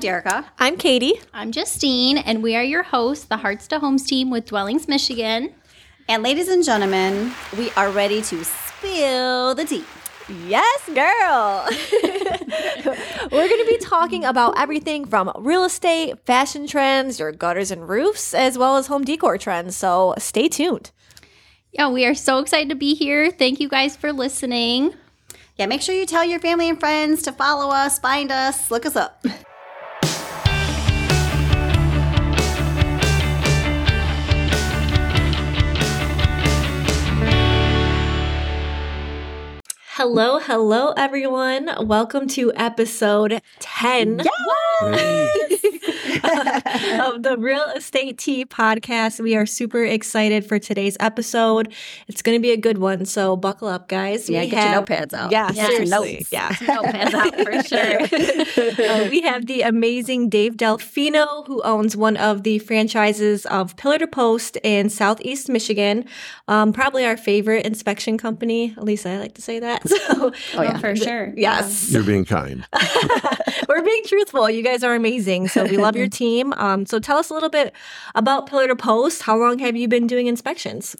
I'm 0.00 0.22
Derica. 0.22 0.46
I'm 0.58 0.78
Katy. 0.78 1.20
I'm 1.34 1.52
Justine, 1.52 2.16
and 2.16 2.42
we 2.42 2.56
are 2.56 2.62
your 2.62 2.82
hosts, 2.82 3.26
the 3.26 3.36
Hearts 3.36 3.68
to 3.68 3.78
Homes 3.78 4.02
team 4.02 4.30
with 4.30 4.46
Dwellings 4.46 4.88
Michigan. 4.88 5.52
And 6.08 6.22
ladies 6.22 6.48
and 6.48 6.64
gentlemen, 6.64 7.34
we 7.58 7.70
are 7.72 7.90
ready 7.90 8.22
to 8.22 8.42
spill 8.42 9.54
the 9.54 9.66
tea. 9.66 9.84
Yes, 10.46 10.86
girl. 10.86 11.68
We're 13.30 13.46
going 13.46 13.62
to 13.62 13.66
be 13.68 13.76
talking 13.76 14.24
about 14.24 14.58
everything 14.58 15.04
from 15.04 15.32
real 15.36 15.64
estate, 15.64 16.24
fashion 16.24 16.66
trends, 16.66 17.20
your 17.20 17.32
gutters 17.32 17.70
and 17.70 17.86
roofs, 17.86 18.32
as 18.32 18.56
well 18.56 18.78
as 18.78 18.86
home 18.86 19.04
decor 19.04 19.36
trends. 19.36 19.76
So 19.76 20.14
stay 20.16 20.48
tuned. 20.48 20.92
Yeah, 21.72 21.90
we 21.90 22.06
are 22.06 22.14
so 22.14 22.38
excited 22.38 22.70
to 22.70 22.74
be 22.74 22.94
here. 22.94 23.30
Thank 23.30 23.60
you 23.60 23.68
guys 23.68 23.98
for 23.98 24.14
listening. 24.14 24.94
Yeah, 25.58 25.66
make 25.66 25.82
sure 25.82 25.94
you 25.94 26.06
tell 26.06 26.24
your 26.24 26.40
family 26.40 26.70
and 26.70 26.80
friends 26.80 27.20
to 27.24 27.32
follow 27.32 27.68
us, 27.68 27.98
find 27.98 28.32
us, 28.32 28.70
look 28.70 28.86
us 28.86 28.96
up. 28.96 29.26
Hello, 40.02 40.38
hello, 40.38 40.92
everyone. 40.96 41.68
Welcome 41.86 42.26
to 42.28 42.50
episode 42.56 43.42
10 43.58 44.20
of 44.20 44.26
the 47.22 47.36
Real 47.38 47.64
Estate 47.76 48.16
Tea 48.16 48.46
podcast. 48.46 49.20
We 49.20 49.36
are 49.36 49.44
super 49.44 49.84
excited 49.84 50.46
for 50.46 50.58
today's 50.58 50.96
episode. 51.00 51.74
It's 52.08 52.22
going 52.22 52.38
to 52.38 52.40
be 52.40 52.50
a 52.52 52.56
good 52.56 52.78
one, 52.78 53.04
so 53.04 53.36
buckle 53.36 53.68
up, 53.68 53.88
guys. 53.90 54.30
Yeah, 54.30 54.40
We 54.40 54.46
get 54.48 54.56
your 54.56 54.62
have- 54.72 54.84
notepads 54.86 55.12
out. 55.12 55.32
Yeah, 55.32 55.50
Yeah, 55.52 55.66
seriously. 55.66 56.26
Yeah. 56.30 56.48
Notepads 56.54 57.12
out 57.12 57.34
for 57.34 57.62
sure. 57.68 58.86
Uh, 59.04 59.08
we 59.10 59.20
have 59.20 59.44
the 59.44 59.60
amazing 59.60 60.30
Dave 60.30 60.54
Dalfino, 60.56 61.46
who 61.46 61.60
owns 61.62 61.94
one 61.94 62.16
of 62.16 62.42
the 62.42 62.58
franchises 62.60 63.44
of 63.46 63.76
Pillar 63.76 63.98
to 63.98 64.06
Post 64.06 64.56
in 64.62 64.88
Southeast 64.88 65.50
Michigan. 65.50 66.06
Um, 66.48 66.72
probably 66.72 67.04
our 67.04 67.18
favorite 67.18 67.66
inspection 67.66 68.16
company. 68.16 68.72
At 68.78 68.84
least 68.84 69.04
I 69.04 69.18
like 69.18 69.34
to 69.34 69.42
say 69.42 69.58
that. 69.60 69.82
So, 70.10 70.32
Oh, 70.54 70.62
yeah. 70.62 70.78
for 70.78 70.94
sure. 70.96 71.32
yes, 71.36 71.90
You're 71.90 72.02
being 72.04 72.24
kind. 72.24 72.66
we're 73.68 73.82
being 73.82 74.02
truthful. 74.06 74.48
You 74.50 74.62
guys 74.62 74.82
are 74.84 74.94
amazing. 74.94 75.48
So 75.48 75.64
we 75.64 75.76
love 75.76 75.96
your 75.96 76.08
team. 76.22 76.52
Um, 76.54 76.86
so 76.86 76.98
tell 76.98 77.16
us 77.18 77.30
a 77.30 77.34
little 77.34 77.48
bit 77.48 77.74
about 78.14 78.46
Pillar 78.48 78.66
to 78.68 78.76
Post. 78.76 79.22
How 79.22 79.36
long 79.36 79.58
have 79.60 79.76
you 79.76 79.88
been 79.88 80.06
doing 80.06 80.26
inspections? 80.26 80.96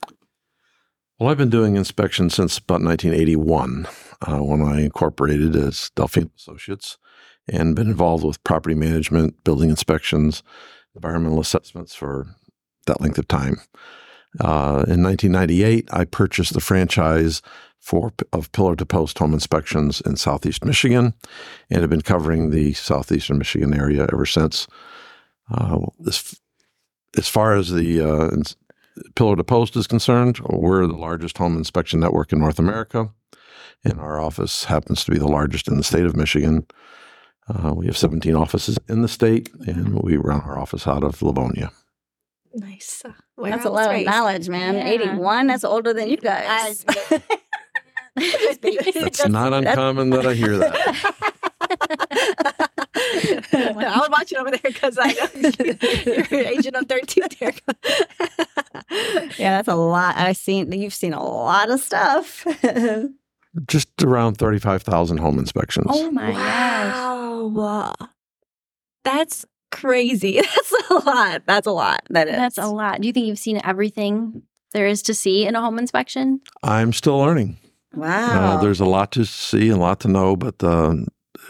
Well, 1.19 1.29
I've 1.29 1.39
been 1.39 1.51
doing 1.51 1.77
inspections 1.77 2.35
since 2.35 2.59
about 2.59 2.83
1981 2.83 3.87
uh, 4.27 4.39
when 4.39 4.63
I 4.63 4.81
incorporated 4.83 5.55
as 5.55 5.91
Dalfino 5.97 6.31
Associates 6.37 6.97
and 7.49 7.77
been 7.77 7.89
involved 7.89 8.25
with 8.25 8.43
property 8.45 8.75
management, 8.75 9.43
building 9.45 9.71
inspections, 9.71 10.43
environmental 10.95 11.41
assessments 11.41 11.95
for 11.95 12.27
that 12.87 13.01
length 13.01 13.19
of 13.19 13.29
time. 13.29 13.61
Uh, 14.39 14.85
in 14.87 15.03
1998, 15.03 15.89
I 15.93 16.05
purchased 16.05 16.55
the 16.55 16.61
franchise 16.61 17.43
for 17.81 18.13
of 18.33 18.53
Pillar 18.53 18.77
to 18.77 18.87
Post 18.87 19.19
home 19.19 19.33
inspections 19.33 20.01
in 20.03 20.17
Southeast 20.17 20.65
Michigan, 20.65 21.15
and 21.71 21.81
have 21.81 21.91
been 21.91 22.03
covering 22.03 22.51
the 22.51 22.73
southeastern 22.75 23.39
Michigan 23.39 23.75
area 23.75 24.07
ever 24.13 24.27
since. 24.27 24.67
Uh, 25.51 25.81
this, 25.99 26.39
as 27.17 27.29
far 27.29 27.57
as 27.57 27.73
the 27.73 28.01
uh, 28.01 28.29
ins- 28.29 28.57
Pillar 29.17 29.35
to 29.37 29.45
Post 29.45 29.77
is 29.77 29.87
concerned, 29.87 30.39
we're 30.49 30.87
the 30.87 30.93
largest 30.93 31.39
home 31.39 31.57
inspection 31.57 32.01
network 32.01 32.33
in 32.33 32.39
North 32.39 32.59
America, 32.59 33.11
and 33.83 33.99
our 33.99 34.21
office 34.21 34.65
happens 34.65 35.05
to 35.05 35.11
be 35.11 35.19
the 35.19 35.27
largest 35.29 35.67
in 35.67 35.77
the 35.77 35.83
state 35.85 36.05
of 36.05 36.15
Michigan. 36.15 36.67
Uh, 37.49 37.73
we 37.75 37.87
have 37.87 37.97
17 37.97 38.37
offices 38.37 38.79
in 38.89 39.03
the 39.03 39.09
state, 39.09 39.49
and 39.67 40.01
we 40.03 40.17
run 40.17 40.41
our 40.43 40.59
office 40.59 40.87
out 40.87 41.03
of 41.03 41.21
Livonia. 41.23 41.73
Nice. 42.55 43.03
That's 43.39 43.65
a 43.65 43.71
lot 43.71 43.95
of 43.95 44.05
knowledge, 44.05 44.49
man. 44.49 44.75
Yeah. 44.75 44.87
81, 44.89 45.47
that's 45.47 45.65
older 45.65 45.93
than 45.95 46.09
you 46.09 46.17
guys. 46.17 46.85
That's 48.17 49.29
not 49.29 49.53
uncommon 49.53 50.11
that 50.11 50.27
I 50.27 50.35
hear 50.35 50.59
that. 50.59 51.15
I 53.53 53.99
was 53.99 54.09
watching 54.11 54.39
over 54.39 54.51
there 54.51 54.61
because 54.63 54.99
I 55.01 55.13
know 55.13 55.29
you're 56.31 56.47
agent 56.47 56.77
of 56.77 56.87
13 56.87 57.25
there. 57.39 57.53
yeah, 59.39 59.57
that's 59.57 59.69
a 59.69 59.75
lot. 59.75 60.17
I've 60.17 60.37
seen, 60.37 60.73
you've 60.73 60.95
seen 60.95 61.13
a 61.13 61.23
lot 61.23 61.71
of 61.71 61.81
stuff. 61.81 62.47
Just 63.67 64.03
around 64.03 64.37
35,000 64.39 65.19
home 65.19 65.39
inspections. 65.39 65.87
Oh 65.89 66.11
my 66.11 66.33
gosh. 66.33 67.53
Wow. 67.53 67.95
That's 69.05 69.45
crazy. 69.71 70.41
That's 70.41 70.73
a 70.91 70.95
lot. 70.95 71.43
That's 71.47 71.67
a 71.67 71.73
lot. 71.73 72.03
that 72.11 72.29
is. 72.29 72.37
That's 72.37 72.59
a 72.59 72.67
lot. 72.67 73.01
Do 73.01 73.07
you 73.07 73.13
think 73.13 73.27
you've 73.27 73.39
seen 73.39 73.61
everything 73.65 74.43
there 74.73 74.87
is 74.87 75.03
to 75.03 75.15
see 75.15 75.47
in 75.47 75.55
a 75.57 75.61
home 75.61 75.79
inspection? 75.79 76.41
I'm 76.63 76.93
still 76.93 77.19
learning. 77.19 77.59
Wow. 77.95 78.57
Uh, 78.57 78.61
there's 78.61 78.81
a 78.81 78.85
lot 78.87 79.13
to 79.13 79.25
see 79.25 79.69
and 79.69 79.79
a 79.79 79.81
lot 79.81 80.01
to 80.01 80.09
know, 80.09 80.37
but 80.37 80.63
uh, 80.63 80.95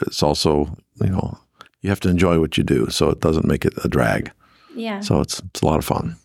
it's 0.07 0.23
also, 0.23 0.77
you 1.03 1.11
know, 1.11 1.39
you 1.83 1.91
have 1.91 2.01
to 2.01 2.09
enjoy 2.09 2.41
what 2.41 2.57
you 2.57 2.65
do, 2.65 2.89
so 2.91 3.11
it 3.11 3.21
doesn't 3.21 3.47
make 3.47 3.65
it 3.65 3.75
a 3.85 3.89
drag. 3.89 4.31
Yeah, 4.75 5.01
So 5.01 5.21
it's 5.21 5.41
it's 5.41 5.63
a 5.63 5.67
lot 5.67 5.79
of 5.79 5.85
fun. 5.85 6.17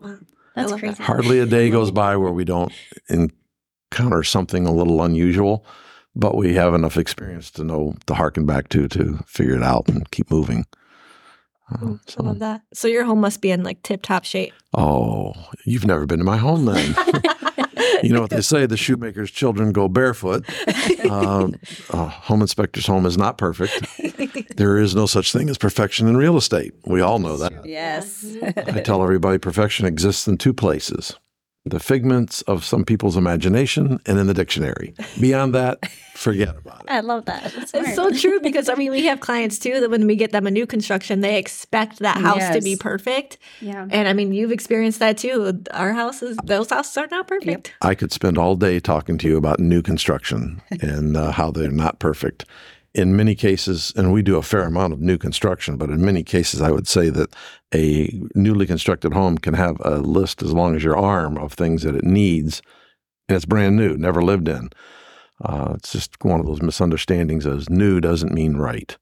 Wow. 0.00 0.18
That's 0.54 0.70
love 0.70 0.80
that. 0.80 0.86
crazy. 0.96 1.02
Hardly 1.02 1.38
a 1.40 1.46
day 1.46 1.70
goes 1.70 1.90
by 1.90 2.16
where 2.16 2.32
we 2.32 2.44
don't 2.44 2.72
encounter 3.08 4.22
something 4.22 4.66
a 4.66 4.72
little 4.72 5.02
unusual, 5.02 5.64
but 6.14 6.36
we 6.36 6.54
have 6.54 6.74
enough 6.74 6.96
experience 6.96 7.50
to 7.52 7.64
know 7.64 7.94
to 8.06 8.14
harken 8.14 8.44
back 8.46 8.68
to 8.70 8.88
to 8.88 9.18
figure 9.26 9.56
it 9.56 9.62
out 9.62 9.88
and 9.88 10.10
keep 10.10 10.30
moving. 10.30 10.66
Uh, 11.72 11.94
I 11.94 11.98
so- 12.06 12.22
love 12.22 12.38
that. 12.40 12.62
So 12.74 12.88
your 12.88 13.04
home 13.04 13.20
must 13.20 13.40
be 13.40 13.50
in 13.50 13.62
like 13.62 13.82
tip 13.82 14.02
top 14.02 14.24
shape. 14.24 14.52
oh, 14.74 15.32
you've 15.64 15.86
never 15.86 16.06
been 16.06 16.18
to 16.18 16.24
my 16.24 16.36
home 16.36 16.64
then. 16.66 16.94
you 18.02 18.10
know 18.10 18.20
what 18.20 18.30
they 18.30 18.40
say: 18.40 18.66
the 18.66 18.76
shoemaker's 18.76 19.30
children 19.30 19.72
go 19.72 19.88
barefoot. 19.88 20.44
Um, 21.08 21.54
a 21.90 22.06
home 22.06 22.42
inspector's 22.42 22.86
home 22.86 23.06
is 23.06 23.16
not 23.16 23.38
perfect. 23.38 24.56
There 24.58 24.76
is 24.76 24.94
no 24.94 25.06
such 25.06 25.32
thing 25.32 25.48
as 25.48 25.56
perfection 25.56 26.06
in 26.06 26.18
real 26.18 26.36
estate. 26.36 26.74
We 26.84 27.00
all 27.00 27.18
know 27.18 27.38
that. 27.38 27.64
yes. 27.64 28.26
I 28.42 28.80
tell 28.80 29.02
everybody 29.02 29.38
perfection 29.38 29.86
exists 29.86 30.28
in 30.28 30.36
two 30.36 30.52
places 30.52 31.16
the 31.64 31.80
figments 31.80 32.42
of 32.42 32.64
some 32.64 32.84
people's 32.84 33.16
imagination 33.16 34.00
and 34.06 34.18
in 34.18 34.26
the 34.26 34.34
dictionary. 34.34 34.94
Beyond 35.20 35.54
that, 35.54 35.86
forget 36.14 36.56
about 36.56 36.80
it. 36.80 36.90
I 36.90 37.00
love 37.00 37.26
that. 37.26 37.52
It's 37.74 37.94
so 37.94 38.10
true 38.10 38.40
because 38.40 38.68
I 38.68 38.74
mean 38.74 38.90
we 38.90 39.04
have 39.06 39.20
clients 39.20 39.58
too 39.58 39.80
that 39.80 39.90
when 39.90 40.06
we 40.06 40.16
get 40.16 40.32
them 40.32 40.46
a 40.46 40.50
new 40.50 40.66
construction 40.66 41.20
they 41.20 41.38
expect 41.38 41.98
that 42.00 42.16
house 42.18 42.54
to 42.54 42.62
be 42.62 42.76
perfect. 42.76 43.38
Yeah. 43.60 43.86
And 43.90 44.08
I 44.08 44.12
mean 44.12 44.32
you've 44.32 44.52
experienced 44.52 44.98
that 45.00 45.18
too. 45.18 45.62
Our 45.72 45.92
houses 45.92 46.38
those 46.44 46.70
houses 46.70 46.96
are 46.96 47.08
not 47.10 47.26
perfect. 47.26 47.74
I 47.82 47.94
could 47.94 48.12
spend 48.12 48.38
all 48.38 48.56
day 48.56 48.80
talking 48.80 49.18
to 49.18 49.28
you 49.28 49.36
about 49.36 49.60
new 49.60 49.82
construction 49.82 50.62
and 50.80 51.16
uh, 51.16 51.32
how 51.32 51.50
they're 51.50 51.70
not 51.70 51.98
perfect. 51.98 52.44
In 52.98 53.14
many 53.14 53.36
cases, 53.36 53.92
and 53.94 54.12
we 54.12 54.22
do 54.22 54.38
a 54.38 54.42
fair 54.42 54.62
amount 54.62 54.92
of 54.92 55.00
new 55.00 55.18
construction, 55.18 55.76
but 55.76 55.88
in 55.88 56.04
many 56.04 56.24
cases, 56.24 56.60
I 56.60 56.72
would 56.72 56.88
say 56.88 57.10
that 57.10 57.32
a 57.72 58.10
newly 58.34 58.66
constructed 58.66 59.12
home 59.12 59.38
can 59.38 59.54
have 59.54 59.76
a 59.84 59.98
list 59.98 60.42
as 60.42 60.52
long 60.52 60.74
as 60.74 60.82
your 60.82 60.96
arm 60.96 61.38
of 61.38 61.52
things 61.52 61.84
that 61.84 61.94
it 61.94 62.02
needs, 62.02 62.60
and 63.28 63.36
it's 63.36 63.44
brand 63.44 63.76
new, 63.76 63.96
never 63.96 64.20
lived 64.20 64.48
in. 64.48 64.70
Uh, 65.40 65.74
it's 65.76 65.92
just 65.92 66.16
one 66.24 66.40
of 66.40 66.46
those 66.46 66.60
misunderstandings 66.60 67.46
as 67.46 67.70
new 67.70 68.00
doesn't 68.00 68.34
mean 68.34 68.56
right. 68.56 68.96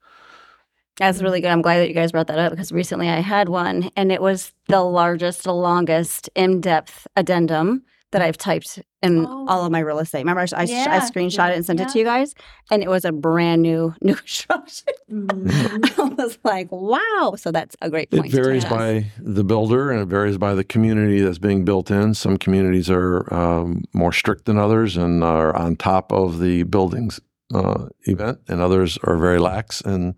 That's 0.98 1.22
really 1.22 1.40
good. 1.40 1.50
I'm 1.50 1.62
glad 1.62 1.78
that 1.78 1.88
you 1.88 1.94
guys 1.94 2.12
brought 2.12 2.26
that 2.26 2.38
up 2.38 2.52
because 2.52 2.72
recently 2.72 3.08
I 3.08 3.20
had 3.20 3.48
one 3.48 3.90
and 3.96 4.12
it 4.12 4.20
was 4.20 4.52
the 4.68 4.82
largest, 4.82 5.46
longest 5.46 6.28
in 6.34 6.60
depth 6.60 7.06
addendum 7.16 7.82
that 8.16 8.22
I've 8.25 8.38
typed 8.38 8.78
in 9.03 9.27
Oh. 9.27 9.44
all 9.47 9.66
of 9.66 9.71
my 9.71 9.81
real 9.81 9.99
estate. 9.99 10.21
Remember, 10.21 10.41
I, 10.41 10.47
I, 10.56 10.62
Yeah. 10.65 10.87
I 10.88 10.99
screenshot 11.00 11.50
it 11.50 11.56
and 11.56 11.66
sent 11.66 11.78
Yeah. 11.81 11.84
it 11.87 11.93
to 11.93 11.99
you 11.99 12.04
guys, 12.06 12.34
and 12.71 12.82
it 12.82 12.88
was 12.88 13.04
a 13.04 13.12
brand 13.12 13.60
new 13.60 13.94
new 14.03 14.15
construction. 14.15 14.88
Mm. 15.12 15.99
I 15.99 16.22
was 16.25 16.38
like, 16.43 16.69
wow. 16.72 17.34
So 17.36 17.53
that's 17.53 17.77
a 17.83 17.91
great 17.91 18.09
It 18.10 18.21
point. 18.21 18.30
to 18.30 18.42
varies 18.42 18.65
touch 18.65 18.72
by 18.72 19.07
the 19.21 19.45
builder 19.45 19.91
and 19.91 20.01
it 20.01 20.07
varies 20.07 20.39
by 20.39 20.54
the 20.54 20.65
community 20.65 21.21
that's 21.21 21.39
being 21.39 21.63
built 21.66 21.91
in. 21.91 22.15
Some 22.15 22.39
communities 22.39 22.89
are 22.89 23.33
um, 23.34 23.84
more 23.92 24.13
strict 24.13 24.47
than 24.47 24.57
others 24.57 24.97
and 24.97 25.22
are 25.22 25.54
on 25.54 25.77
top 25.77 26.10
of 26.10 26.39
the 26.41 26.62
building's 26.62 27.21
uh, 27.54 27.89
event, 28.04 28.39
and 28.48 28.62
others 28.62 28.98
are 29.04 29.19
very 29.19 29.39
lax, 29.39 29.83
and 29.83 30.15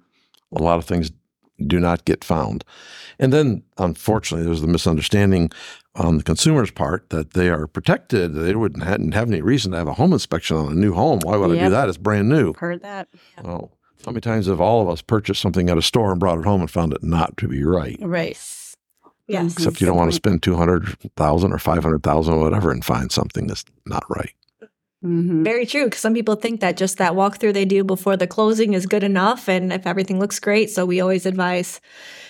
a 0.57 0.63
lot 0.63 0.79
of 0.79 0.85
things 0.85 1.11
do 1.67 1.81
not 1.81 2.05
get 2.05 2.23
found. 2.25 2.65
And 3.19 3.33
then, 3.33 3.65
unfortunately, 3.79 4.47
there's 4.47 4.61
the 4.61 4.69
misunderstanding 4.69 5.51
on 5.99 6.19
the 6.19 6.25
consumer's 6.25 6.71
part 6.71 7.11
that 7.11 7.33
they 7.35 7.49
are 7.49 7.67
protected. 7.67 8.35
They 8.35 8.55
wouldn't 8.55 8.85
hadn't 8.85 9.13
have 9.13 9.29
any 9.29 9.43
reason 9.43 9.73
to 9.73 9.79
have 9.79 9.89
a 9.89 9.95
home 9.95 10.13
inspection 10.13 10.57
on 10.57 10.73
a 10.73 10.75
new 10.75 10.95
home. 10.95 11.21
Why 11.23 11.37
would 11.37 11.51
I 11.59 11.65
do 11.65 11.71
that? 11.71 11.89
It's 11.89 11.99
brand 11.99 12.29
new. 12.29 12.55
Heard 12.55 12.83
that. 12.83 13.09
Well, 13.43 13.73
how 14.07 14.13
many 14.13 14.21
times 14.21 14.47
have 14.47 14.61
all 14.61 14.81
of 14.81 14.89
us 14.89 15.03
purchased 15.03 15.43
something 15.43 15.69
at 15.69 15.77
a 15.77 15.83
store 15.83 16.13
and 16.13 16.21
brought 16.21 16.39
it 16.39 16.45
home 16.45 16.61
and 16.61 16.71
found 16.71 16.93
it 16.93 17.03
not 17.03 17.37
to 17.39 17.49
be 17.49 17.63
right? 17.65 17.99
Right. 18.01 18.39
Yes. 19.27 19.53
Except 19.53 19.81
you 19.81 19.87
don't 19.87 19.97
want 19.97 20.11
to 20.11 20.17
spend 20.17 20.43
two 20.43 20.55
hundred 20.57 20.97
thousand 21.17 21.53
or 21.53 21.59
five 21.59 21.83
hundred 21.83 22.03
thousand 22.03 22.35
or 22.35 22.45
whatever 22.45 22.71
and 22.71 22.83
find 22.85 23.13
something 23.13 23.47
that's 23.47 23.65
not 23.85 24.05
right. 24.09 24.33
Mhm. 25.05 25.45
Very 25.45 25.67
true. 25.67 25.85
Because 25.85 26.01
some 26.01 26.15
people 26.15 26.35
think 26.35 26.61
that 26.61 26.77
just 26.77 26.99
that 26.99 27.13
walkthrough 27.13 27.53
they 27.55 27.65
do 27.65 27.85
before 27.85 28.17
the 28.17 28.27
closing 28.27 28.73
is 28.75 28.87
good 28.87 29.05
enough, 29.05 29.49
and 29.49 29.73
if 29.73 29.87
everything 29.87 30.19
looks 30.19 30.41
great, 30.41 30.71
so 30.71 30.87
we 30.87 31.01
always 31.01 31.27
advise 31.27 31.81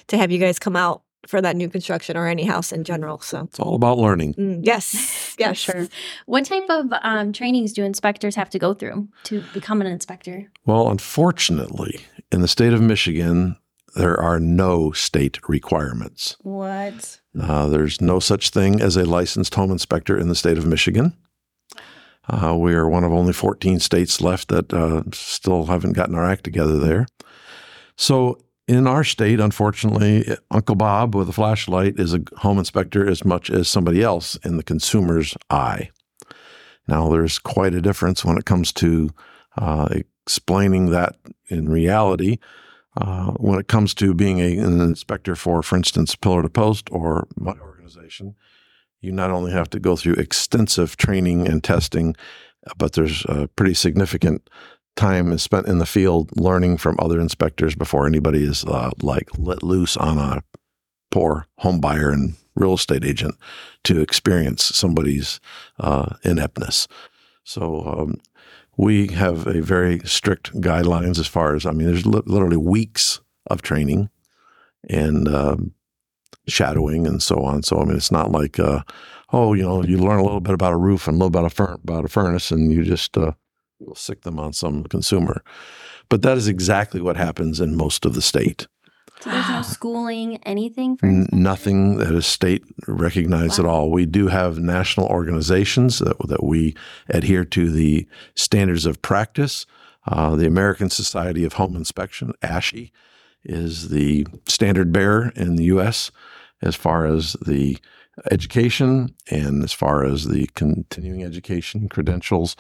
to 0.09 0.19
have 0.19 0.31
you 0.31 0.39
guys 0.39 0.59
come 0.59 0.77
out 0.77 1.03
for 1.27 1.41
that 1.43 1.57
new 1.57 1.69
construction 1.69 2.17
or 2.17 2.27
any 2.27 2.45
house 2.45 2.73
in 2.73 2.85
general. 2.85 3.19
So 3.21 3.41
It's 3.45 3.59
all 3.59 3.75
about 3.75 3.99
learning. 3.99 4.35
mm, 4.35 4.61
yes, 4.63 5.35
yes, 5.39 5.57
sure. 5.59 5.89
What 6.27 6.45
type 6.45 6.69
of 6.69 6.87
um, 7.03 7.33
trainings 7.33 7.73
do 7.73 7.85
inspectors 7.85 8.37
have 8.37 8.51
to 8.51 8.59
go 8.59 8.73
through 8.75 9.09
to 9.25 9.43
become 9.53 9.81
an 9.81 9.87
inspector? 9.87 10.51
Well, 10.65 10.89
unfortunately, 10.91 12.01
in 12.31 12.41
the 12.41 12.49
state 12.49 12.73
of 12.73 12.81
Michigan, 12.81 13.57
there 13.97 14.19
are 14.21 14.39
no 14.39 14.93
state 14.93 15.39
requirements. 15.49 16.37
What? 16.43 17.21
Uh, 17.41 17.67
there's 17.69 18.01
no 18.01 18.21
such 18.21 18.51
thing 18.51 18.81
as 18.81 18.97
a 18.97 19.05
licensed 19.05 19.55
home 19.57 19.71
inspector 19.73 20.17
in 20.19 20.29
the 20.29 20.35
state 20.37 20.59
of 20.59 20.67
Michigan. 20.67 21.17
Uh, 22.29 22.55
we 22.57 22.75
are 22.75 22.89
one 22.89 23.05
of 23.05 23.13
only 23.13 23.33
14 23.33 23.81
states 23.81 24.21
left 24.21 24.49
that 24.49 24.73
uh, 24.73 25.03
still 25.13 25.65
haven't 25.67 25.95
gotten 25.95 26.15
our 26.15 26.27
act 26.31 26.45
together 26.45 26.79
there. 26.79 27.07
So, 27.97 28.39
in 28.69 28.87
our 28.87 29.03
state, 29.03 29.41
unfortunately, 29.41 30.37
Uncle 30.51 30.75
Bob 30.75 31.15
with 31.15 31.29
a 31.29 31.33
flashlight 31.33 31.99
is 31.99 32.13
a 32.13 32.23
home 32.37 32.59
inspector 32.59 33.09
as 33.09 33.25
much 33.25 33.49
as 33.51 33.67
somebody 33.67 34.03
else 34.03 34.37
in 34.45 34.59
the 34.59 34.63
consumer's 34.63 35.35
eye. 35.49 35.91
Now, 36.87 37.09
there's 37.09 37.39
quite 37.39 37.75
a 37.75 37.81
difference 37.81 38.25
when 38.25 38.37
it 38.37 38.45
comes 38.45 38.73
to 38.75 39.11
uh, 39.57 39.89
explaining 40.27 40.91
that 40.91 41.17
in 41.49 41.69
reality. 41.69 42.39
Uh, 42.97 43.33
when 43.33 43.59
it 43.59 43.69
comes 43.69 43.95
to 43.95 44.13
being 44.13 44.41
a, 44.41 44.59
an 44.59 44.81
inspector 44.81 45.35
for, 45.35 45.63
for 45.63 45.77
instance, 45.77 46.15
Pillar 46.15 46.43
to 46.43 46.51
Post 46.51 46.89
or 46.91 47.27
my 47.37 47.55
organization, 47.61 48.35
you 49.01 49.13
not 49.13 49.31
only 49.31 49.53
have 49.53 49.71
to 49.71 49.81
go 49.81 49.97
through 49.97 50.15
extensive 50.15 50.97
training 50.97 51.47
and 51.47 51.65
testing, 51.65 52.17
but 52.77 52.93
there's 52.93 53.25
a 53.27 53.49
pretty 53.49 53.75
significant 53.75 54.51
time 54.99 55.33
is 55.33 55.43
spent 55.43 55.67
in 55.67 55.79
the 55.79 55.87
field 55.87 56.31
learning 56.37 56.77
from 56.77 56.97
other 56.99 57.21
inspectors 57.21 57.75
before 57.75 58.07
anybody 58.07 58.45
is 58.45 58.65
uh, 58.65 58.91
like 59.01 59.29
let 59.39 59.63
loose 59.63 59.97
on 59.97 60.19
a 60.19 60.43
poor 61.11 61.47
home 61.59 61.81
buyer 61.81 62.11
and 62.11 62.35
real 62.55 62.75
estate 62.75 63.05
agent 63.05 63.37
to 63.85 64.01
experience 64.01 64.65
somebody's 64.65 65.41
uh, 65.79 66.17
ineptness. 66.25 66.89
So 67.45 67.85
um, 67.87 68.21
we 68.77 69.07
have 69.09 69.47
a 69.47 69.63
very 69.63 70.01
strict 70.01 70.53
guidelines 70.61 71.19
as 71.19 71.29
far 71.29 71.55
as 71.55 71.65
I 71.65 71.71
mean, 71.71 71.87
there's 71.87 72.05
li- 72.05 72.23
literally 72.27 72.57
weeks 72.57 73.21
of 73.47 73.63
training 73.63 74.11
and 74.91 75.29
um, 75.29 75.75
shadowing 76.49 77.07
and 77.07 77.23
so 77.23 77.43
on. 77.43 77.63
So 77.63 77.81
I 77.81 77.85
mean, 77.85 77.97
it's 77.97 78.13
not 78.13 78.33
like 78.33 78.59
uh, 78.59 78.83
oh, 79.33 79.55
you 79.55 79.63
know, 79.63 79.83
you 79.85 79.99
learn 79.99 80.19
a 80.19 80.25
little 80.25 80.41
bit 80.41 80.55
about 80.55 80.73
a 80.73 80.77
roof 80.77 81.07
and 81.07 81.15
a 81.15 81.19
little 81.19 81.31
bit 81.31 81.39
about 81.39 81.53
a, 81.53 81.55
fur- 81.55 81.79
about 81.83 82.05
a 82.05 82.09
furnace, 82.09 82.51
and 82.51 82.73
you 82.73 82.83
just 82.83 83.17
uh, 83.17 83.33
will 83.81 83.95
sick 83.95 84.23
them 84.23 84.39
on 84.39 84.53
some 84.53 84.85
consumer. 84.85 85.43
But 86.09 86.23
that 86.23 86.37
is 86.37 86.49
exactly 86.49 87.01
what 87.01 87.17
happens 87.17 87.61
in 87.61 87.77
most 87.77 88.05
of 88.05 88.15
the 88.15 88.23
state. 88.23 88.67
So 89.21 89.31
there's 89.31 89.49
no 89.49 89.63
schooling, 89.63 90.37
anything 90.45 90.97
for 90.97 91.07
N- 91.07 91.29
nothing 91.33 91.99
that 91.99 92.15
is 92.15 92.27
state 92.27 92.63
recognized 92.87 93.59
at 93.59 93.65
all. 93.65 93.91
We 93.91 94.07
do 94.07 94.29
have 94.29 94.59
national 94.59 95.09
organizations 95.09 95.99
that, 95.99 96.17
that 96.29 96.45
we 96.45 96.77
adhere 97.09 97.45
to 97.47 97.71
the 97.71 98.07
standards 98.37 98.87
of 98.87 99.03
practice. 99.03 99.67
Uh, 100.07 100.37
the 100.37 100.47
American 100.47 100.89
Society 100.89 101.45
of 101.45 101.55
Home 101.55 101.75
Inspection, 101.75 102.33
ASHI, 102.43 102.93
is 103.45 103.89
the 103.89 104.27
standard 104.47 104.93
bearer 104.93 105.33
in 105.35 105.57
the 105.57 105.65
U.S. 105.65 106.13
as 106.63 106.77
far 106.77 107.05
as 107.05 107.33
the 107.45 107.77
education 108.31 109.15
and 109.31 109.63
as 109.63 109.73
far 109.73 110.05
as 110.05 110.27
the 110.27 110.49
continuing 110.55 111.25
education 111.25 111.89
credentials 111.89 112.57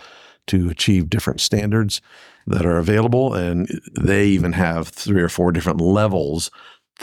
to 0.48 0.68
achieve 0.70 1.08
different 1.10 1.40
standards 1.40 2.00
that 2.46 2.64
are 2.66 2.78
available. 2.78 3.34
And 3.34 3.68
they 3.98 4.26
even 4.26 4.52
have 4.52 4.88
three 4.88 5.22
or 5.22 5.28
four 5.28 5.52
different 5.52 5.80
levels 5.80 6.50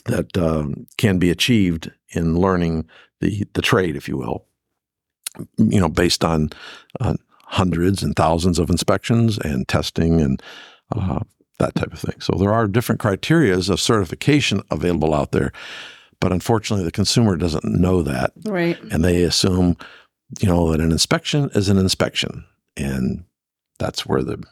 that 0.05 0.35
um, 0.37 0.87
can 0.97 1.19
be 1.19 1.29
achieved 1.29 1.91
in 2.09 2.37
learning 2.37 2.87
the, 3.21 3.45
the 3.53 3.61
trade, 3.61 3.95
if 3.95 4.07
you 4.07 4.17
will, 4.17 4.45
you 5.57 5.79
know, 5.79 5.89
based 5.89 6.23
on 6.23 6.49
uh, 6.99 7.15
hundreds 7.45 8.03
and 8.03 8.15
thousands 8.15 8.59
of 8.59 8.69
inspections 8.69 9.37
and 9.37 9.67
testing 9.67 10.19
and 10.19 10.41
uh, 10.95 11.19
that 11.59 11.75
type 11.75 11.93
of 11.93 11.99
thing. 11.99 12.19
So 12.19 12.35
there 12.37 12.53
are 12.53 12.67
different 12.67 12.99
criterias 12.99 13.69
of 13.69 13.79
certification 13.79 14.61
available 14.69 15.13
out 15.13 15.31
there. 15.31 15.51
But 16.19 16.31
unfortunately, 16.31 16.85
the 16.85 16.91
consumer 16.91 17.35
doesn't 17.37 17.65
know 17.65 18.01
that 18.01 18.31
Right. 18.45 18.77
and 18.91 19.03
they 19.03 19.23
assume, 19.23 19.77
you 20.41 20.47
know, 20.47 20.71
that 20.71 20.81
an 20.81 20.91
inspection 20.91 21.49
is 21.53 21.69
an 21.69 21.77
inspection. 21.77 22.45
And 22.75 23.23
that's 23.79 24.05
where 24.05 24.23
the 24.23 24.43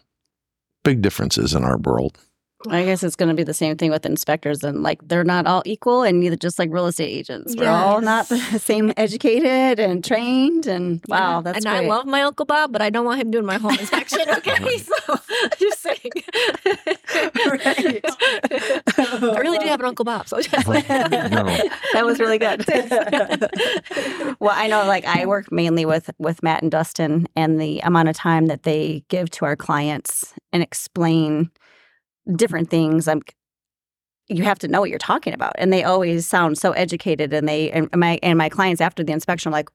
big 0.84 1.02
difference 1.02 1.38
is 1.38 1.54
in 1.54 1.64
our 1.64 1.78
world. 1.78 2.18
I 2.70 2.84
guess 2.86 3.04
it's 3.04 3.16
going 3.16 3.30
to 3.30 3.36
be 3.36 3.44
the 3.44 3.54
same 3.54 3.78
thing 3.78 3.92
with 3.92 4.06
inspectors, 4.06 4.64
and 4.64 4.84
like 4.84 5.06
they're 5.08 5.24
not 5.24 5.46
all 5.48 5.64
equal, 5.66 6.04
and 6.04 6.20
neither 6.20 6.36
just 6.36 6.58
like 6.60 6.70
real 6.72 6.86
estate 6.88 7.10
agents. 7.10 7.56
We're 7.58 7.70
all 7.70 8.02
not 8.02 8.30
the 8.30 8.38
same 8.60 8.94
educated 8.98 9.80
and 9.80 10.04
trained, 10.04 10.66
and 10.68 11.02
wow, 11.08 11.42
that's 11.42 11.58
and 11.58 11.66
great. 11.66 11.86
I 11.86 11.88
love 11.88 12.06
my 12.06 12.22
uncle 12.24 12.46
Bob, 12.46 12.72
but 12.72 12.82
I 12.82 12.90
don't 12.90 13.06
want 13.06 13.20
him 13.22 13.32
doing 13.32 13.46
my 13.46 13.58
home 13.58 13.78
inspection. 13.80 14.20
Okay, 14.34 14.78
so 14.78 14.94
just 15.60 15.82
saying. 15.82 16.12
I 18.16 19.38
really 19.40 19.60
do 19.60 19.68
have 19.68 19.80
an 19.80 19.86
uncle 19.86 20.06
Bob, 20.06 20.28
so 20.28 20.42
just 20.42 20.68
No. 20.68 20.74
that 21.94 22.04
was 22.06 22.20
really 22.20 22.38
good. 22.38 22.66
well, 24.40 24.54
I 24.56 24.68
know 24.68 24.86
like 24.86 25.06
I 25.06 25.26
work 25.26 25.52
mainly 25.52 25.86
with 25.86 26.10
with 26.18 26.42
Matt 26.44 26.62
and 26.62 26.72
Dustin 26.72 27.28
and 27.36 27.60
the 27.60 27.80
amount 27.82 28.10
of 28.10 28.16
time 28.16 28.48
that 28.48 28.64
they 28.64 29.04
give 29.10 29.30
to 29.32 29.46
our 29.46 29.56
clients 29.56 30.34
and 30.52 30.64
explain 30.64 31.52
different 32.36 32.70
things. 32.70 33.08
I'm 33.08 33.22
you 34.30 34.44
have 34.44 34.60
to 34.60 34.68
know 34.68 34.80
what 34.80 34.90
you're 34.90 35.00
talking 35.00 35.34
about 35.34 35.54
and 35.58 35.72
they 35.72 35.84
always 35.84 36.26
sound 36.26 36.58
so 36.58 36.72
educated 36.72 37.34
and 37.34 37.48
they 37.48 37.70
and 37.72 37.90
my 37.94 38.20
and 38.24 38.38
my 38.38 38.50
clients 38.50 38.82
after 38.82 39.04
the 39.04 39.12
inspection 39.12 39.50
are 39.50 39.54
like 39.54 39.70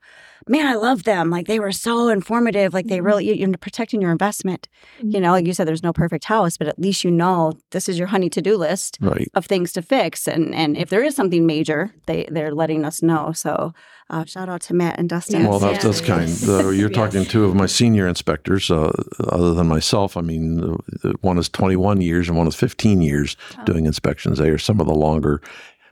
man 0.47 0.67
i 0.67 0.75
love 0.75 1.03
them 1.05 1.31
like 1.31 1.47
they 1.47 1.59
were 1.59 1.73
so 1.73 2.09
informative 2.09 2.73
like 2.73 2.87
they 2.87 3.01
really 3.01 3.39
you're 3.39 3.53
protecting 3.59 4.01
your 4.01 4.13
investment 4.13 4.69
you 5.03 5.21
know 5.21 5.33
like 5.33 5.47
you 5.47 5.53
said 5.55 5.67
there's 5.67 5.83
no 5.83 5.93
perfect 5.93 6.25
house 6.25 6.57
but 6.57 6.69
at 6.69 6.79
least 6.79 7.03
you 7.05 7.11
know 7.11 7.53
this 7.73 7.89
is 7.89 7.99
your 7.99 8.09
honey 8.09 8.29
to-do 8.31 8.57
list 8.57 8.99
Right. 9.01 9.29
of 9.35 9.47
things 9.47 9.73
to 9.73 9.83
fix 9.83 10.29
and 10.29 10.55
and 10.55 10.77
if 10.77 10.91
there 10.91 11.03
is 11.03 11.17
something 11.17 11.47
major 11.47 11.93
they 12.07 12.27
they're 12.31 12.55
letting 12.55 12.85
us 12.85 13.03
know 13.03 13.33
so 13.33 13.73
uh, 14.11 14.25
shout 14.25 14.49
out 14.49 14.61
to 14.63 14.75
matt 14.75 14.99
and 14.99 15.09
dustin 15.09 15.41
Yes, 15.41 15.49
Well, 15.49 15.59
that's, 15.59 15.85
that's 15.85 16.01
kind. 16.01 16.31
Uh, 16.49 16.69
you're 16.71 16.89
Yes. 16.89 16.95
talking 16.95 17.25
two 17.27 17.45
of 17.45 17.55
my 17.55 17.67
senior 17.67 18.09
inspectors, 18.09 18.71
uh, 18.71 18.91
other 19.29 19.53
than 19.53 19.67
myself. 19.69 20.17
I 20.17 20.23
mean, 20.23 20.79
uh, 21.05 21.13
one 21.21 21.37
is 21.37 21.51
21 21.51 22.01
years 22.01 22.27
and 22.29 22.39
one 22.39 22.47
is 22.47 22.55
15 22.55 23.03
years 23.03 23.37
Oh. 23.59 23.65
doing 23.65 23.85
inspections. 23.85 24.39
They 24.39 24.49
are 24.49 24.57
some 24.57 24.81
of 24.81 24.87
the 24.87 24.95
longer 24.95 25.43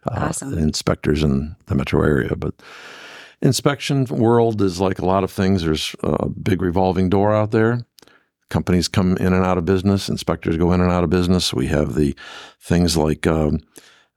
uh, 0.06 0.28
Awesome. 0.28 0.56
inspectors 0.56 1.22
in 1.22 1.56
the 1.66 1.74
metro 1.74 2.02
area. 2.02 2.34
But 2.36 2.54
inspection 3.42 4.04
world 4.06 4.62
is 4.62 4.80
like 4.80 4.98
a 4.98 5.06
lot 5.06 5.24
of 5.24 5.30
things. 5.30 5.62
There's 5.62 5.94
a 6.02 6.28
big 6.28 6.62
revolving 6.62 7.08
door 7.08 7.34
out 7.34 7.50
there. 7.50 7.84
Companies 8.48 8.88
come 8.88 9.16
in 9.16 9.32
and 9.32 9.44
out 9.44 9.58
of 9.58 9.64
business. 9.64 10.08
Inspectors 10.08 10.56
go 10.56 10.72
in 10.72 10.80
and 10.80 10.92
out 10.92 11.04
of 11.04 11.10
business. 11.10 11.52
We 11.52 11.66
have 11.68 11.94
the 11.94 12.14
things 12.60 12.96
like. 12.96 13.26
Um, 13.26 13.60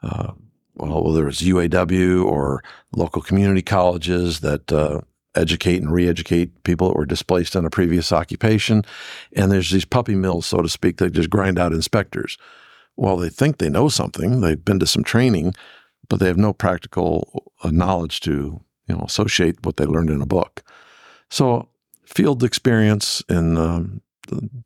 uh, 0.01 0.33
well, 0.75 1.03
whether 1.03 1.27
it's 1.27 1.41
UAW 1.41 2.23
or 2.23 2.63
local 2.95 3.21
community 3.21 3.61
colleges 3.61 4.39
that 4.39 4.71
uh, 4.71 5.01
educate 5.35 5.81
and 5.81 5.91
re-educate 5.91 6.63
people 6.63 6.87
that 6.87 6.97
were 6.97 7.05
displaced 7.05 7.55
in 7.55 7.65
a 7.65 7.69
previous 7.69 8.13
occupation, 8.13 8.83
and 9.35 9.51
there's 9.51 9.71
these 9.71 9.85
puppy 9.85 10.15
mills, 10.15 10.45
so 10.45 10.61
to 10.61 10.69
speak, 10.69 10.97
that 10.97 11.11
just 11.11 11.29
grind 11.29 11.59
out 11.59 11.73
inspectors. 11.73 12.37
Well, 12.95 13.17
they 13.17 13.29
think 13.29 13.57
they 13.57 13.69
know 13.69 13.89
something. 13.89 14.41
They've 14.41 14.63
been 14.63 14.79
to 14.79 14.87
some 14.87 15.03
training, 15.03 15.53
but 16.07 16.19
they 16.19 16.27
have 16.27 16.37
no 16.37 16.53
practical 16.53 17.51
uh, 17.61 17.71
knowledge 17.71 18.21
to 18.21 18.61
you 18.89 18.95
know 18.95 19.03
associate 19.03 19.63
what 19.65 19.77
they 19.77 19.85
learned 19.85 20.09
in 20.09 20.21
a 20.21 20.25
book. 20.25 20.63
So 21.29 21.69
field 22.05 22.43
experience 22.43 23.23
and 23.29 23.57
um, 23.57 24.01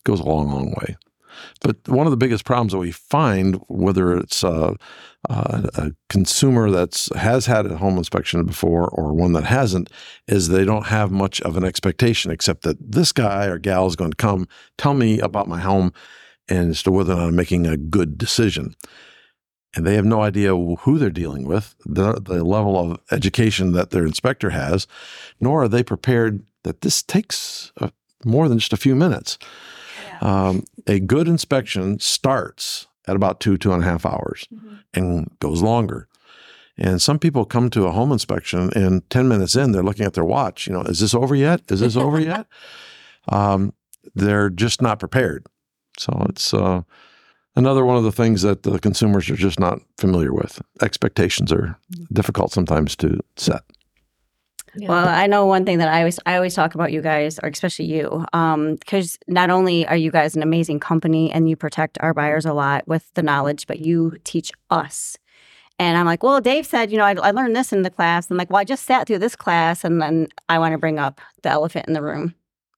goes 0.06 0.20
a 0.20 0.24
long, 0.24 0.50
long 0.50 0.74
way. 0.82 0.96
But 1.62 1.88
one 1.88 2.06
of 2.06 2.12
the 2.12 2.18
biggest 2.18 2.46
problems 2.46 2.72
that 2.74 2.78
we 2.78 2.92
find, 2.92 3.56
whether 3.68 4.16
it's 4.16 4.44
uh, 4.44 4.76
uh, 5.30 5.62
a 5.76 5.92
consumer 6.10 6.70
that's 6.70 7.14
has 7.16 7.48
had 7.48 7.66
a 7.66 7.78
home 7.78 7.98
inspection 7.98 8.46
before 8.46 8.88
or 8.88 9.14
one 9.14 9.34
that 9.34 9.46
hasn't, 9.46 9.90
is 10.28 10.48
they 10.48 10.64
don't 10.64 10.88
have 10.88 11.12
much 11.12 11.42
of 11.42 11.58
an 11.58 11.64
expectation 11.64 12.32
except 12.32 12.64
that 12.64 12.78
this 12.80 13.12
guy 13.12 13.46
or 13.46 13.58
gal 13.58 13.88
is 13.88 13.96
going 13.96 14.12
to 14.12 14.18
come 14.18 14.48
tell 14.78 14.94
me 14.94 15.20
about 15.20 15.48
my 15.48 15.60
home 15.60 15.92
and 16.48 16.70
as 16.70 16.84
to 16.84 16.92
whether 16.92 17.14
or 17.14 17.18
not 17.18 17.28
I'm 17.30 17.36
making 17.36 17.66
a 17.66 17.78
good 17.78 18.18
decision. 18.18 18.76
And 19.76 19.86
they 19.88 19.96
have 19.96 20.06
no 20.06 20.22
idea 20.22 20.56
who 20.56 21.00
they're 21.00 21.10
dealing 21.10 21.48
with, 21.48 21.76
the, 21.86 22.14
the 22.14 22.44
level 22.44 22.78
of 22.78 23.00
education 23.12 23.72
that 23.72 23.90
their 23.90 24.06
inspector 24.06 24.52
has, 24.52 24.88
nor 25.40 25.64
are 25.64 25.68
they 25.68 25.84
prepared 25.84 26.46
that 26.64 26.82
this 26.82 27.02
takes 27.02 27.72
uh, 27.82 27.90
more 28.24 28.48
than 28.48 28.60
just 28.60 28.74
a 28.74 28.78
few 28.78 28.96
minutes. 28.96 29.38
Um, 30.22 30.64
a 30.88 31.00
good 31.00 31.28
inspection 31.28 32.00
starts 32.00 32.88
at 33.08 33.16
about 33.16 33.40
two, 33.40 33.58
two 33.58 33.74
and 33.74 33.84
a 33.84 33.86
half 33.86 34.06
hours 34.06 34.48
and 34.94 35.30
goes 35.40 35.62
longer. 35.62 36.08
And 36.78 37.02
some 37.02 37.20
people 37.20 37.46
come 37.46 37.70
to 37.72 37.86
a 37.86 37.92
home 37.92 38.12
inspection 38.12 38.72
and 38.76 39.08
10 39.10 39.28
minutes 39.28 39.56
in, 39.56 39.72
they're 39.72 39.84
looking 39.84 40.06
at 40.06 40.14
their 40.14 40.26
watch. 40.26 40.68
You 40.68 40.74
know, 40.74 40.82
is 40.82 41.00
this 41.00 41.14
over 41.14 41.36
yet? 41.36 41.62
Is 41.70 41.82
this 41.82 41.96
over 41.96 42.20
yet? 42.32 42.48
Um, 43.28 43.74
they're 44.16 44.50
just 44.50 44.82
not 44.82 45.00
prepared. 45.00 45.46
So 45.98 46.26
it's 46.30 46.54
uh, 46.54 46.82
another 47.56 47.86
one 47.86 47.98
of 47.98 48.04
the 48.04 48.12
things 48.12 48.42
that 48.42 48.64
the 48.64 48.80
consumers 48.80 49.30
are 49.30 49.36
just 49.36 49.60
not 49.60 49.80
familiar 49.98 50.34
with. 50.34 50.62
Expectations 50.82 51.52
are 51.52 51.78
difficult 52.12 52.52
sometimes 52.52 52.96
to 52.98 53.20
set. 53.36 53.62
Yeah. 54.76 54.90
Well, 54.90 55.08
I 55.08 55.28
know 55.28 55.46
one 55.46 55.66
thing 55.66 55.78
that 55.78 55.88
I 55.88 56.00
always 56.00 56.20
I 56.26 56.36
always 56.36 56.56
talk 56.56 56.74
about 56.74 56.92
you 56.92 57.02
guys, 57.02 57.40
or 57.44 57.50
especially 57.50 57.86
you, 57.86 58.26
um, 58.34 58.76
because 58.76 59.20
not 59.28 59.52
only 59.52 59.86
are 59.86 59.96
you 59.96 60.10
guys 60.10 60.36
an 60.36 60.42
amazing 60.42 60.80
company 60.80 61.32
and 61.32 61.48
you 61.48 61.56
protect 61.56 62.00
our 62.02 62.14
buyers 62.14 62.46
a 62.46 62.54
lot 62.54 62.88
with 62.88 63.14
the 63.14 63.22
knowledge, 63.22 63.68
but 63.68 63.82
you 63.82 64.18
teach 64.24 64.52
us. 64.72 65.16
And 65.78 65.98
I'm 65.98 66.06
like, 66.06 66.24
well, 66.24 66.42
Dave 66.42 66.66
said, 66.66 66.92
you 66.92 66.98
know, 66.98 67.06
I, 67.06 67.14
I 67.14 67.32
learned 67.32 67.56
this 67.56 67.74
in 67.74 67.84
the 67.84 67.90
class. 67.90 68.30
I'm 68.30 68.38
like, 68.38 68.50
well, 68.50 68.62
I 68.62 68.64
just 68.64 68.86
sat 68.86 69.06
through 69.06 69.20
this 69.20 69.36
class, 69.36 69.84
and 69.84 70.02
then 70.02 70.28
I 70.50 70.58
want 70.58 70.72
to 70.72 70.80
bring 70.80 70.98
up 70.98 71.22
the 71.44 71.50
elephant 71.50 71.88
in 71.88 71.94
the 71.94 72.02
room, 72.02 72.34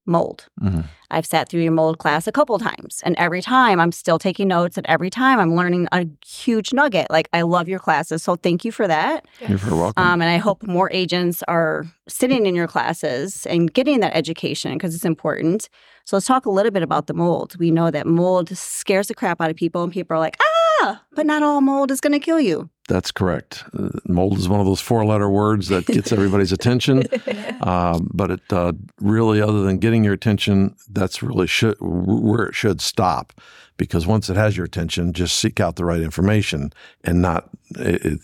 mold. 0.06 0.46
Mhm. 0.62 0.86
I've 1.12 1.26
sat 1.26 1.50
through 1.50 1.62
your 1.62 1.72
mold 1.72 2.00
class 2.00 2.28
a 2.28 2.32
couple 2.32 2.58
times, 2.60 3.02
and 3.06 3.16
every 3.18 3.42
time 3.42 3.80
I'm 3.80 3.92
still 3.92 4.18
taking 4.20 4.48
notes, 4.48 4.76
and 4.78 4.86
every 4.88 5.10
time 5.10 5.40
I'm 5.40 5.56
learning 5.56 5.88
a 5.92 6.06
huge 6.26 6.74
nugget. 6.74 7.08
Like, 7.10 7.30
I 7.32 7.44
love 7.44 7.68
your 7.70 7.80
classes, 7.80 8.24
so 8.24 8.36
thank 8.36 8.66
you 8.66 8.72
for 8.72 8.88
that. 8.88 9.26
You're 9.48 9.58
very 9.58 9.78
welcome. 9.80 10.04
Um, 10.04 10.22
and 10.22 10.30
I 10.30 10.38
hope 10.38 10.64
more 10.64 10.90
agents 10.92 11.44
are 11.48 11.86
sitting 12.08 12.46
in 12.46 12.56
your 12.56 12.68
classes 12.68 13.46
and 13.46 13.72
getting 13.74 14.00
that 14.02 14.16
education 14.16 14.74
because 14.74 14.96
it's 14.96 15.06
important. 15.06 15.70
So 16.06 16.16
let's 16.16 16.26
talk 16.28 16.46
a 16.46 16.52
little 16.52 16.72
bit 16.72 16.84
about 16.84 17.08
the 17.08 17.14
mold. 17.14 17.56
We 17.58 17.72
know 17.72 17.90
that 17.92 18.06
mold 18.08 18.56
scares 18.58 19.08
the 19.08 19.16
crap 19.16 19.42
out 19.42 19.50
of 19.50 19.56
people, 19.56 19.84
and 19.84 19.92
people 19.94 20.16
are 20.16 20.20
like, 20.20 20.38
ah, 20.40 20.55
but 20.82 21.26
not 21.26 21.44
all 21.44 21.62
mold 21.62 21.92
is 21.92 22.02
going 22.02 22.14
to 22.14 22.20
kill 22.20 22.40
you. 22.40 22.70
That's 22.88 23.12
correct. 23.12 23.64
Uh, 23.78 23.90
mold 24.08 24.38
is 24.38 24.48
one 24.48 24.60
of 24.60 24.66
those 24.66 24.82
four-letter 24.82 25.30
words 25.30 25.70
that 25.70 25.88
gets 25.88 26.12
everybody's 26.12 26.52
attention. 26.52 27.04
Um, 27.62 28.12
but 28.14 28.30
it 28.30 28.42
uh, 28.52 28.74
really, 29.00 29.42
other 29.42 29.64
than 29.64 29.80
getting 29.80 30.04
your 30.04 30.14
attention, 30.14 30.76
that's 30.90 31.24
really 31.24 31.48
should, 31.48 31.78
where 31.80 32.44
it 32.44 32.54
should 32.54 32.80
stop. 32.80 33.42
Because 33.78 34.06
once 34.06 34.30
it 34.30 34.36
has 34.36 34.56
your 34.56 34.66
attention, 34.66 35.14
just 35.14 35.40
seek 35.40 35.60
out 35.60 35.76
the 35.76 35.86
right 35.86 36.02
information 36.02 36.72
and 37.04 37.22
not 37.22 37.50
it, 37.78 38.20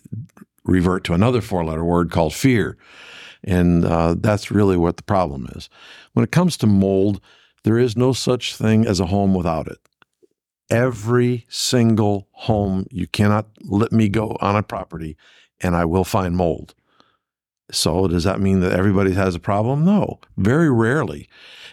revert 0.64 1.04
to 1.06 1.14
another 1.14 1.42
four-letter 1.42 1.84
word 1.84 2.12
called 2.12 2.36
fear. 2.36 2.78
And 3.44 3.84
uh, 3.84 4.16
that's 4.20 4.52
really 4.52 4.78
what 4.78 4.98
the 4.98 5.04
problem 5.04 5.48
is. 5.56 5.70
When 6.14 6.24
it 6.24 6.32
comes 6.32 6.56
to 6.58 6.68
mold, 6.68 7.20
there 7.64 7.80
is 7.80 7.98
no 7.98 8.14
such 8.14 8.56
thing 8.56 8.86
as 8.86 9.00
a 9.00 9.08
home 9.08 9.34
without 9.34 9.68
it. 9.68 9.80
Every 10.72 11.46
single 11.50 12.28
home, 12.32 12.88
you 12.90 13.06
cannot 13.06 13.48
let 13.62 13.92
me 13.92 14.10
go 14.10 14.38
on 14.42 14.56
a 14.56 14.64
property 14.64 15.18
and 15.60 15.76
I 15.76 15.86
will 15.86 16.04
find 16.04 16.36
mold. 16.36 16.74
So, 17.72 18.08
does 18.08 18.24
that 18.24 18.42
mean 18.42 18.62
that 18.62 18.74
everybody 18.74 19.14
has 19.14 19.36
a 19.36 19.40
problem? 19.40 19.86
No, 19.86 20.20
very 20.38 20.70
rarely. 20.70 21.30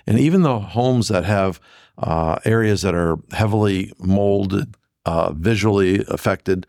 And 0.06 0.18
even 0.18 0.42
the 0.42 0.58
homes 0.60 1.08
that 1.08 1.24
have 1.24 1.60
uh, 1.96 2.38
areas 2.44 2.82
that 2.82 2.94
are 2.94 3.18
heavily 3.32 3.92
molded, 3.98 4.76
uh, 5.06 5.32
visually 5.32 6.04
affected, 6.08 6.66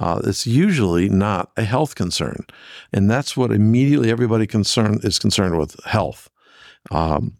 uh, 0.00 0.20
it's 0.24 0.46
usually 0.46 1.08
not 1.08 1.50
a 1.56 1.64
health 1.64 1.96
concern, 1.96 2.46
and 2.92 3.10
that's 3.10 3.36
what 3.36 3.50
immediately 3.50 4.10
everybody 4.10 4.46
concerned 4.46 5.04
is 5.04 5.18
concerned 5.18 5.58
with 5.58 5.82
health. 5.84 6.30
Um, 6.92 7.38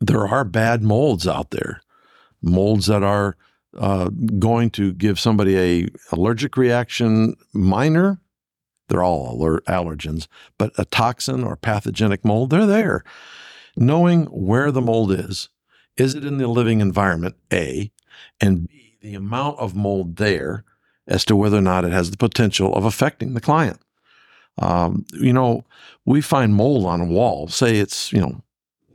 there 0.00 0.28
are 0.28 0.44
bad 0.44 0.82
molds 0.82 1.26
out 1.26 1.50
there, 1.50 1.80
molds 2.42 2.86
that 2.86 3.02
are 3.02 3.36
uh, 3.76 4.08
going 4.38 4.70
to 4.70 4.92
give 4.92 5.18
somebody 5.18 5.56
a 5.56 5.88
allergic 6.12 6.56
reaction, 6.56 7.36
minor. 7.52 8.20
They're 8.88 9.04
all 9.04 9.36
aller- 9.40 9.62
allergens, 9.68 10.26
but 10.58 10.72
a 10.76 10.84
toxin 10.84 11.44
or 11.44 11.56
pathogenic 11.56 12.24
mold, 12.24 12.50
they're 12.50 12.66
there. 12.66 13.04
Knowing 13.76 14.24
where 14.26 14.72
the 14.72 14.80
mold 14.80 15.12
is, 15.12 15.48
is 15.96 16.14
it 16.14 16.24
in 16.24 16.38
the 16.38 16.48
living 16.48 16.80
environment? 16.80 17.36
A, 17.52 17.92
and 18.40 18.68
B, 18.68 18.96
the 19.00 19.14
amount 19.14 19.58
of 19.58 19.76
mold 19.76 20.16
there 20.16 20.64
as 21.06 21.24
to 21.26 21.36
whether 21.36 21.58
or 21.58 21.62
not 21.62 21.84
it 21.84 21.92
has 21.92 22.10
the 22.10 22.16
potential 22.16 22.74
of 22.74 22.84
affecting 22.84 23.34
the 23.34 23.40
client. 23.40 23.80
Um, 24.58 25.04
you 25.12 25.32
know, 25.32 25.64
we 26.04 26.20
find 26.20 26.54
mold 26.54 26.84
on 26.86 27.00
a 27.00 27.04
wall. 27.04 27.48
Say 27.48 27.78
it's 27.78 28.12
you 28.12 28.20
know 28.20 28.42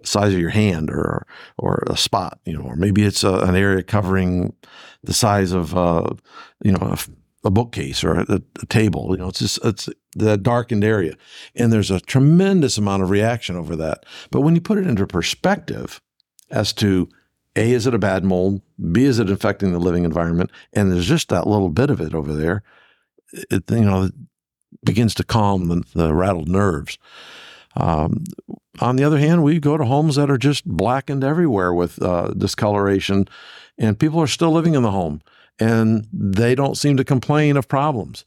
size 0.06 0.34
of 0.34 0.40
your 0.40 0.50
hand 0.50 0.90
or 0.90 1.26
or 1.58 1.84
a 1.88 1.98
spot, 1.98 2.40
you 2.46 2.54
know, 2.54 2.64
or 2.64 2.76
maybe 2.76 3.04
it's 3.04 3.24
a, 3.24 3.40
an 3.40 3.56
area 3.56 3.84
covering 3.84 4.54
the 5.04 5.14
size 5.14 5.52
of 5.52 5.76
uh, 5.76 6.08
you 6.64 6.72
know 6.72 6.82
a, 6.82 6.98
a 7.46 7.52
bookcase 7.52 8.04
or 8.04 8.20
a, 8.22 8.42
a, 8.62 8.66
table. 8.68 9.08
You 9.12 9.18
know, 9.18 9.30
it's 9.30 9.40
just 9.40 9.64
it's 9.64 9.90
the 10.16 10.38
darkened 10.38 10.84
area, 10.84 11.16
and 11.56 11.72
there's 11.72 11.92
a 11.92 12.00
tremendous 12.00 12.78
amount 12.78 13.04
of 13.04 13.10
reaction 13.10 13.56
over 13.56 13.76
that. 13.76 14.06
But 14.32 14.42
when 14.42 14.56
you 14.56 14.62
put 14.62 14.78
it 14.78 14.88
into 14.88 15.06
perspective, 15.08 16.02
as 16.50 16.74
to 16.74 17.10
a 17.56 17.72
is 17.72 17.88
it 17.88 17.94
a 17.94 18.00
bad 18.00 18.24
mold, 18.24 18.62
b 18.92 19.06
is 19.06 19.20
it 19.20 19.30
infecting 19.30 19.72
the 19.72 19.80
living 19.80 20.04
environment, 20.04 20.52
and 20.74 20.92
there's 20.92 21.08
just 21.08 21.30
that 21.30 21.48
little 21.48 21.70
bit 21.70 21.90
of 21.90 22.02
it 22.02 22.14
over 22.14 22.34
there, 22.34 22.64
it 23.32 23.64
you 23.70 23.86
know 23.86 24.10
begins 24.84 25.14
to 25.16 25.24
calm 25.24 25.68
the, 25.68 25.84
the 25.94 26.14
rattled 26.14 26.50
nerves. 26.50 26.98
Um, 27.76 28.24
on 28.80 28.96
the 28.96 29.04
other 29.04 29.20
hand, 29.20 29.44
we 29.44 29.60
go 29.60 29.78
to 29.78 29.86
homes 29.86 30.16
that 30.16 30.30
are 30.30 30.38
just 30.38 30.66
blackened 30.66 31.24
everywhere 31.24 31.74
with 31.74 32.02
uh, 32.02 32.34
discoloration, 32.38 33.28
and 33.78 34.00
people 34.00 34.20
are 34.20 34.28
still 34.28 34.52
living 34.52 34.76
in 34.76 34.84
the 34.84 34.92
home 34.92 35.22
and 35.60 36.08
they 36.12 36.56
don't 36.56 36.78
seem 36.78 36.98
to 36.98 37.04
complain 37.04 37.58
of 37.58 37.68
problems. 37.68 38.26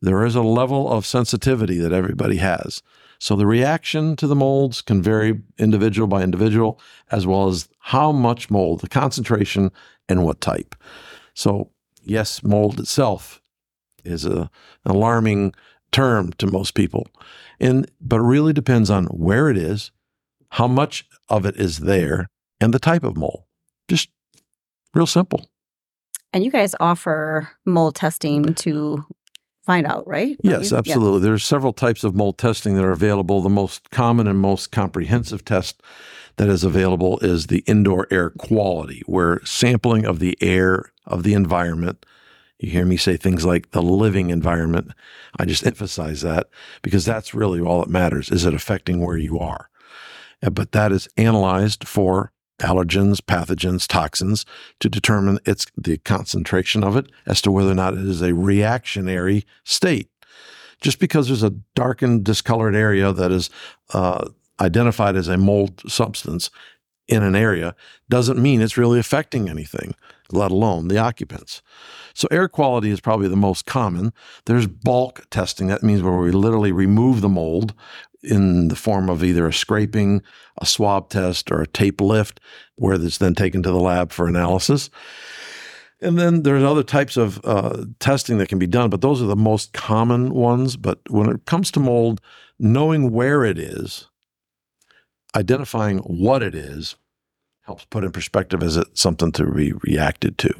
There 0.00 0.24
is 0.24 0.34
a 0.34 0.42
level 0.42 0.90
of 0.90 1.04
sensitivity 1.04 1.78
that 1.78 1.92
everybody 1.92 2.36
has. 2.36 2.82
So 3.18 3.36
the 3.36 3.46
reaction 3.46 4.16
to 4.16 4.26
the 4.26 4.34
molds 4.34 4.80
can 4.80 5.02
vary 5.02 5.42
individual 5.58 6.08
by 6.08 6.22
individual, 6.22 6.80
as 7.10 7.26
well 7.26 7.48
as 7.48 7.68
how 7.80 8.12
much 8.12 8.48
mold, 8.48 8.80
the 8.80 8.88
concentration, 8.88 9.70
and 10.08 10.24
what 10.24 10.40
type. 10.40 10.74
So, 11.34 11.70
yes, 12.02 12.42
mold 12.42 12.80
itself 12.80 13.42
is 14.04 14.24
a, 14.24 14.50
an 14.84 14.90
alarming 14.90 15.52
term 15.92 16.32
to 16.34 16.46
most 16.46 16.74
people. 16.74 17.08
And 17.58 17.90
but 18.00 18.16
it 18.16 18.24
really 18.24 18.52
depends 18.52 18.90
on 18.90 19.06
where 19.06 19.48
it 19.48 19.56
is, 19.56 19.90
how 20.50 20.66
much 20.66 21.06
of 21.28 21.44
it 21.44 21.56
is 21.56 21.80
there, 21.80 22.28
and 22.60 22.72
the 22.74 22.78
type 22.78 23.04
of 23.04 23.16
mold. 23.16 23.44
Just 23.88 24.08
real 24.94 25.06
simple. 25.06 25.46
And 26.32 26.44
you 26.44 26.50
guys 26.50 26.74
offer 26.78 27.50
mold 27.66 27.96
testing 27.96 28.54
to 28.54 29.04
find 29.64 29.86
out, 29.86 30.06
right? 30.06 30.36
Yes, 30.42 30.70
you? 30.70 30.76
Yeah. 30.76 30.78
absolutely. 30.78 31.20
There's 31.20 31.44
several 31.44 31.72
types 31.72 32.04
of 32.04 32.14
mold 32.14 32.38
testing 32.38 32.76
that 32.76 32.84
are 32.84 32.92
available. 32.92 33.40
The 33.40 33.48
most 33.48 33.90
common 33.90 34.26
and 34.26 34.38
most 34.38 34.70
comprehensive 34.70 35.44
test 35.44 35.82
that 36.36 36.48
is 36.48 36.64
available 36.64 37.18
is 37.18 37.46
the 37.46 37.62
indoor 37.66 38.06
air 38.10 38.30
quality, 38.30 39.02
where 39.06 39.44
sampling 39.44 40.06
of 40.06 40.18
the 40.18 40.38
air 40.40 40.92
of 41.06 41.22
the 41.22 41.34
environment. 41.34 42.06
You 42.60 42.70
hear 42.70 42.84
me 42.84 42.98
say 42.98 43.16
things 43.16 43.44
like 43.44 43.70
the 43.70 43.82
living 43.82 44.30
environment. 44.30 44.92
I 45.38 45.46
just 45.46 45.66
emphasize 45.66 46.20
that 46.20 46.48
because 46.82 47.04
that's 47.06 47.34
really 47.34 47.60
all 47.60 47.80
that 47.80 47.88
matters. 47.88 48.30
Is 48.30 48.44
it 48.44 48.54
affecting 48.54 49.00
where 49.00 49.16
you 49.16 49.38
are? 49.38 49.70
Uh, 50.42 50.50
But 50.50 50.72
that 50.72 50.92
is 50.92 51.08
analyzed 51.16 51.88
for 51.88 52.32
allergens, 52.60 53.22
pathogens, 53.22 53.86
toxins 53.88 54.44
to 54.80 54.90
determine 54.90 55.38
its 55.46 55.66
the 55.76 55.96
concentration 55.98 56.84
of 56.84 56.96
it 56.96 57.06
as 57.24 57.40
to 57.42 57.50
whether 57.50 57.70
or 57.70 57.74
not 57.74 57.94
it 57.94 58.06
is 58.06 58.20
a 58.20 58.34
reactionary 58.34 59.46
state. 59.64 60.10
Just 60.82 60.98
because 60.98 61.26
there's 61.26 61.42
a 61.42 61.56
darkened, 61.74 62.24
discolored 62.24 62.76
area 62.76 63.12
that 63.12 63.32
is 63.32 63.48
uh, 63.94 64.28
identified 64.60 65.16
as 65.16 65.28
a 65.28 65.38
mold 65.38 65.82
substance 65.90 66.50
in 67.08 67.22
an 67.22 67.34
area 67.34 67.74
doesn't 68.08 68.40
mean 68.40 68.60
it's 68.60 68.76
really 68.76 68.98
affecting 68.98 69.48
anything, 69.48 69.94
let 70.32 70.50
alone 70.50 70.88
the 70.88 70.98
occupants. 70.98 71.62
So 72.14 72.28
air 72.30 72.48
quality 72.48 72.90
is 72.90 73.00
probably 73.00 73.28
the 73.28 73.36
most 73.36 73.66
common. 73.66 74.12
There's 74.46 74.66
bulk 74.66 75.26
testing. 75.30 75.68
That 75.68 75.82
means 75.82 76.02
where 76.02 76.16
we 76.16 76.30
literally 76.30 76.72
remove 76.72 77.20
the 77.20 77.28
mold 77.28 77.74
in 78.22 78.68
the 78.68 78.76
form 78.76 79.08
of 79.08 79.24
either 79.24 79.46
a 79.46 79.52
scraping, 79.52 80.22
a 80.58 80.66
swab 80.66 81.08
test, 81.08 81.50
or 81.50 81.62
a 81.62 81.66
tape 81.66 82.00
lift, 82.00 82.40
where 82.76 82.94
it's 82.94 83.18
then 83.18 83.34
taken 83.34 83.62
to 83.62 83.70
the 83.70 83.80
lab 83.80 84.12
for 84.12 84.28
analysis. 84.28 84.90
And 86.02 86.18
then 86.18 86.42
there's 86.42 86.62
other 86.62 86.82
types 86.82 87.16
of 87.16 87.40
uh, 87.44 87.84
testing 87.98 88.38
that 88.38 88.48
can 88.48 88.58
be 88.58 88.66
done, 88.66 88.90
but 88.90 89.00
those 89.00 89.22
are 89.22 89.26
the 89.26 89.36
most 89.36 89.72
common 89.72 90.34
ones. 90.34 90.76
But 90.76 91.00
when 91.08 91.28
it 91.28 91.44
comes 91.44 91.70
to 91.72 91.80
mold, 91.80 92.20
knowing 92.58 93.10
where 93.10 93.44
it 93.44 93.58
is, 93.58 94.08
identifying 95.36 95.98
what 95.98 96.42
it 96.42 96.54
is, 96.54 96.96
helps 97.62 97.84
put 97.84 98.04
in 98.04 98.12
perspective 98.12 98.62
is 98.62 98.76
it 98.76 98.86
something 98.98 99.32
to 99.32 99.46
be 99.46 99.72
reacted 99.72 100.38
to. 100.38 100.54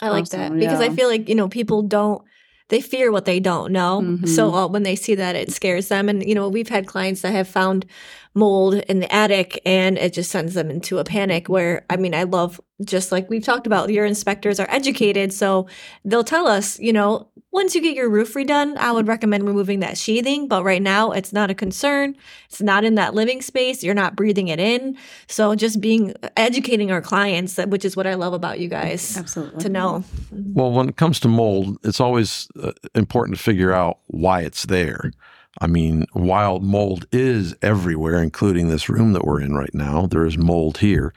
I 0.00 0.08
like 0.08 0.28
that 0.30 0.52
because 0.52 0.80
yeah. 0.80 0.86
I 0.86 0.94
feel 0.94 1.08
like 1.08 1.28
you 1.28 1.34
know 1.34 1.48
people 1.48 1.82
don't 1.82 2.22
they 2.68 2.80
fear 2.80 3.12
what 3.12 3.26
they 3.26 3.38
don't 3.38 3.70
know. 3.70 4.00
Mhm. 4.00 4.28
So 4.28 4.54
uh, 4.54 4.66
when 4.66 4.82
they 4.82 4.96
see 4.96 5.14
that, 5.14 5.36
it 5.36 5.52
scares 5.52 5.88
them. 5.88 6.08
And 6.08 6.26
you 6.26 6.34
know 6.34 6.48
we've 6.48 6.68
had 6.68 6.86
clients 6.86 7.20
that 7.20 7.32
have 7.32 7.46
found 7.46 7.86
mold 8.34 8.74
in 8.74 9.00
the 9.00 9.12
attic, 9.14 9.60
and 9.66 9.98
it 9.98 10.12
just 10.14 10.30
sends 10.30 10.54
them 10.54 10.70
into 10.70 10.98
a 10.98 11.04
panic. 11.04 11.48
Where 11.48 11.84
I 11.90 11.96
mean, 11.96 12.14
I 12.14 12.24
love 12.24 12.60
just 12.84 13.12
like 13.12 13.28
we've 13.30 13.44
talked 13.44 13.66
about, 13.66 13.90
your 13.90 14.06
inspectors 14.06 14.58
are 14.58 14.70
educated, 14.70 15.32
so 15.32 15.66
they'll 16.04 16.24
tell 16.24 16.48
us, 16.48 16.80
you 16.80 16.92
know. 16.92 17.28
Once 17.52 17.74
you 17.74 17.82
get 17.82 17.94
your 17.94 18.08
roof 18.08 18.32
redone, 18.32 18.76
I 18.78 18.90
would 18.92 19.06
recommend 19.06 19.46
removing 19.46 19.80
that 19.80 19.98
sheathing. 19.98 20.48
But 20.48 20.64
right 20.64 20.80
now, 20.82 21.12
it's 21.12 21.32
not 21.32 21.50
a 21.50 21.54
concern. 21.54 22.16
It's 22.48 22.62
not 22.62 22.82
in 22.82 22.94
that 22.94 23.14
living 23.14 23.42
space. 23.42 23.84
You're 23.84 23.94
not 23.94 24.16
breathing 24.16 24.48
it 24.48 24.58
in. 24.58 24.96
So 25.28 25.54
just 25.54 25.80
being 25.80 26.14
educating 26.36 26.90
our 26.90 27.02
clients, 27.02 27.58
which 27.58 27.84
is 27.84 27.94
what 27.94 28.06
I 28.06 28.14
love 28.14 28.32
about 28.32 28.58
you 28.58 28.68
guys 28.68 29.16
Absolutely. 29.16 29.62
to 29.62 29.68
know. 29.68 30.02
Well, 30.32 30.72
when 30.72 30.88
it 30.88 30.96
comes 30.96 31.20
to 31.20 31.28
mold, 31.28 31.78
it's 31.84 32.00
always 32.00 32.48
uh, 32.60 32.72
important 32.94 33.36
to 33.36 33.42
figure 33.42 33.72
out 33.72 33.98
why 34.06 34.40
it's 34.40 34.64
there. 34.64 35.12
I 35.60 35.66
mean, 35.66 36.06
while 36.14 36.60
mold 36.60 37.06
is 37.12 37.54
everywhere, 37.60 38.22
including 38.22 38.68
this 38.68 38.88
room 38.88 39.12
that 39.12 39.24
we're 39.24 39.42
in 39.42 39.54
right 39.54 39.74
now, 39.74 40.06
there 40.06 40.24
is 40.24 40.38
mold 40.38 40.78
here, 40.78 41.12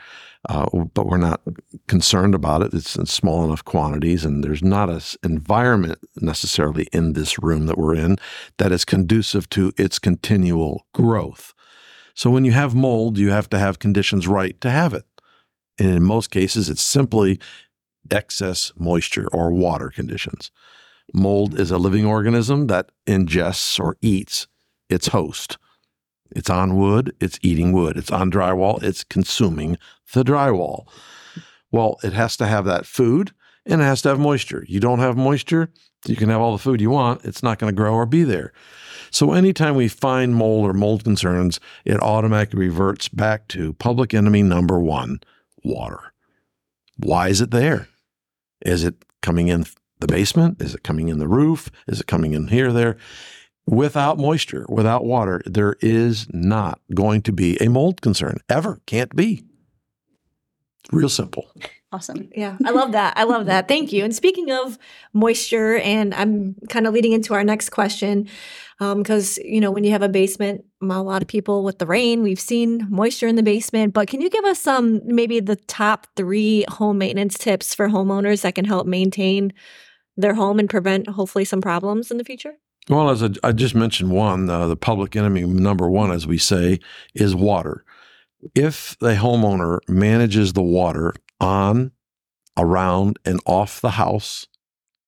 uh, 0.50 0.68
but 0.94 1.08
we're 1.08 1.18
not 1.18 1.42
concerned 1.88 2.36
about 2.36 2.62
it. 2.62 2.74
It's 2.74 2.96
in 2.96 3.06
small 3.06 3.44
enough 3.44 3.64
quantities, 3.64 4.26
and 4.26 4.44
there's 4.44 4.64
not 4.64 4.90
an 4.90 5.02
environment 5.24 6.00
necessarily 6.22 6.88
in 6.92 7.14
this 7.14 7.40
room 7.40 7.66
that 7.68 7.78
we're 7.78 7.96
in 7.96 8.18
that 8.58 8.72
is 8.72 8.86
conducive 8.86 9.50
to 9.52 9.72
its 9.78 10.00
continual 10.00 10.86
growth. 10.94 11.54
So 12.14 12.30
when 12.30 12.46
you 12.46 12.54
have 12.54 12.74
mold, 12.74 13.18
you 13.18 13.32
have 13.32 13.50
to 13.50 13.60
have 13.60 13.80
conditions 13.80 14.28
right 14.28 14.60
to 14.62 14.70
have 14.70 14.94
it. 14.94 15.06
And 15.78 15.90
in 15.90 16.04
most 16.04 16.32
cases, 16.32 16.70
it's 16.70 16.82
simply 16.82 17.40
excess 18.12 18.72
moisture 18.78 19.28
or 19.34 19.52
water 19.52 19.90
conditions. 19.90 20.52
Mold 21.14 21.60
is 21.60 21.72
a 21.72 21.78
living 21.78 22.06
organism 22.06 22.68
that 22.68 22.92
ingests 23.06 23.80
or 23.80 23.98
eats 24.02 24.48
its 24.90 25.08
host. 25.08 25.58
It's 26.32 26.50
on 26.50 26.78
wood, 26.78 27.16
it's 27.20 27.40
eating 27.42 27.72
wood. 27.72 27.98
It's 27.98 28.12
on 28.12 28.32
drywall, 28.32 28.82
it's 28.84 29.04
consuming 29.04 29.78
the 30.14 30.24
drywall. 30.24 30.88
Well, 31.72 31.98
it 32.04 32.14
has 32.14 32.38
to 32.38 32.48
have 32.48 32.66
that 32.66 32.86
food 32.86 33.34
and 33.66 33.82
it 33.82 33.86
has 33.86 34.02
to 34.04 34.10
have 34.10 34.20
moisture. 34.20 34.64
You 34.68 34.80
don't 34.80 35.00
have 35.00 35.18
moisture, 35.18 35.72
you 36.06 36.16
can 36.16 36.30
have 36.30 36.42
all 36.42 36.52
the 36.52 36.62
food 36.62 36.82
you 36.82 36.90
want, 36.90 37.26
it's 37.26 37.44
not 37.44 37.60
going 37.60 37.72
to 37.72 37.76
grow 37.76 37.94
or 37.94 38.06
be 38.06 38.24
there. 38.24 38.54
So, 39.12 39.34
anytime 39.34 39.76
we 39.76 39.88
find 39.88 40.36
mold 40.36 40.70
or 40.70 40.74
mold 40.74 41.04
concerns, 41.04 41.60
it 41.86 42.02
automatically 42.02 42.68
reverts 42.68 43.08
back 43.08 43.48
to 43.50 43.74
public 43.74 44.14
enemy 44.14 44.44
number 44.44 44.80
one 44.80 45.22
water. 45.64 46.14
Why 46.98 47.30
is 47.30 47.42
it 47.42 47.52
there? 47.52 47.88
Is 48.62 48.84
it 48.84 49.06
coming 49.22 49.48
in 49.48 49.66
the 50.00 50.08
basement? 50.08 50.62
Is 50.62 50.76
it 50.76 50.84
coming 50.84 51.08
in 51.10 51.20
the 51.20 51.28
roof? 51.28 51.70
Is 51.88 52.02
it 52.02 52.08
coming 52.08 52.34
in 52.34 52.48
here, 52.48 52.72
there? 52.72 52.98
Without 53.68 54.20
moisture, 54.20 54.66
without 54.70 55.06
water, 55.06 55.42
there 55.46 55.76
is 55.82 56.28
not 56.32 56.80
going 56.94 57.22
to 57.24 57.32
be 57.32 57.58
a 57.60 57.70
mold 57.70 58.02
concern. 58.02 58.38
Ever. 58.48 58.80
Can't 58.86 59.16
be. 59.16 59.44
Real 60.92 61.10
simple. 61.10 61.52
Awesome. 61.92 62.30
Yeah, 62.36 62.58
I 62.66 62.72
love 62.72 62.92
that. 62.92 63.18
I 63.18 63.24
love 63.24 63.46
that. 63.46 63.68
Thank 63.68 63.94
you. 63.94 64.04
And 64.04 64.14
speaking 64.14 64.52
of 64.52 64.78
moisture, 65.14 65.78
and 65.78 66.14
I'm 66.14 66.56
kind 66.70 66.88
of 66.88 66.94
leading 66.94 67.14
into 67.14 67.34
our 67.34 67.44
next 67.44 67.70
question, 67.70 68.28
um, 68.80 69.02
because 69.02 69.38
you 69.38 69.62
know 69.62 69.72
when 69.72 69.84
you 69.84 69.92
have 69.92 70.02
a 70.02 70.10
basement, 70.10 70.66
a 70.82 71.02
lot 71.02 71.22
of 71.22 71.28
people 71.28 71.64
with 71.64 71.80
the 71.80 71.86
rain, 71.86 72.22
we've 72.22 72.40
seen 72.40 72.86
moisture 72.90 73.28
in 73.28 73.36
the 73.36 73.44
basement. 73.44 73.94
But 73.94 74.10
can 74.10 74.20
you 74.20 74.30
give 74.30 74.44
us 74.44 74.60
some 74.60 75.02
maybe 75.06 75.40
the 75.40 75.56
top 75.56 76.08
three 76.16 76.66
home 76.68 76.98
maintenance 76.98 77.38
tips 77.38 77.74
for 77.74 77.88
homeowners 77.88 78.42
that 78.42 78.56
can 78.56 78.66
help 78.66 78.86
maintain 78.86 79.54
their 80.18 80.34
home 80.34 80.60
and 80.60 80.70
prevent 80.70 81.08
hopefully 81.08 81.46
some 81.46 81.62
problems 81.62 82.12
in 82.12 82.18
the 82.18 82.26
future? 82.26 82.58
Well, 82.90 83.10
as 83.10 83.24
I, 83.24 83.30
I 83.44 83.52
just 83.52 83.74
mentioned, 83.74 84.12
one, 84.12 84.50
uh, 84.50 84.68
the 84.68 84.78
public 84.78 85.16
enemy 85.16 85.44
number 85.44 85.90
one, 85.90 86.12
as 86.12 86.28
we 86.28 86.38
say, 86.38 86.80
is 87.14 87.36
water. 87.36 87.84
If 88.54 88.96
the 89.00 89.16
homeowner 89.16 89.80
manages 89.88 90.54
the 90.54 90.62
water 90.62 91.14
on, 91.40 91.92
around, 92.58 93.18
and 93.26 93.40
off 93.46 93.82
the 93.82 93.92
house, 93.92 94.48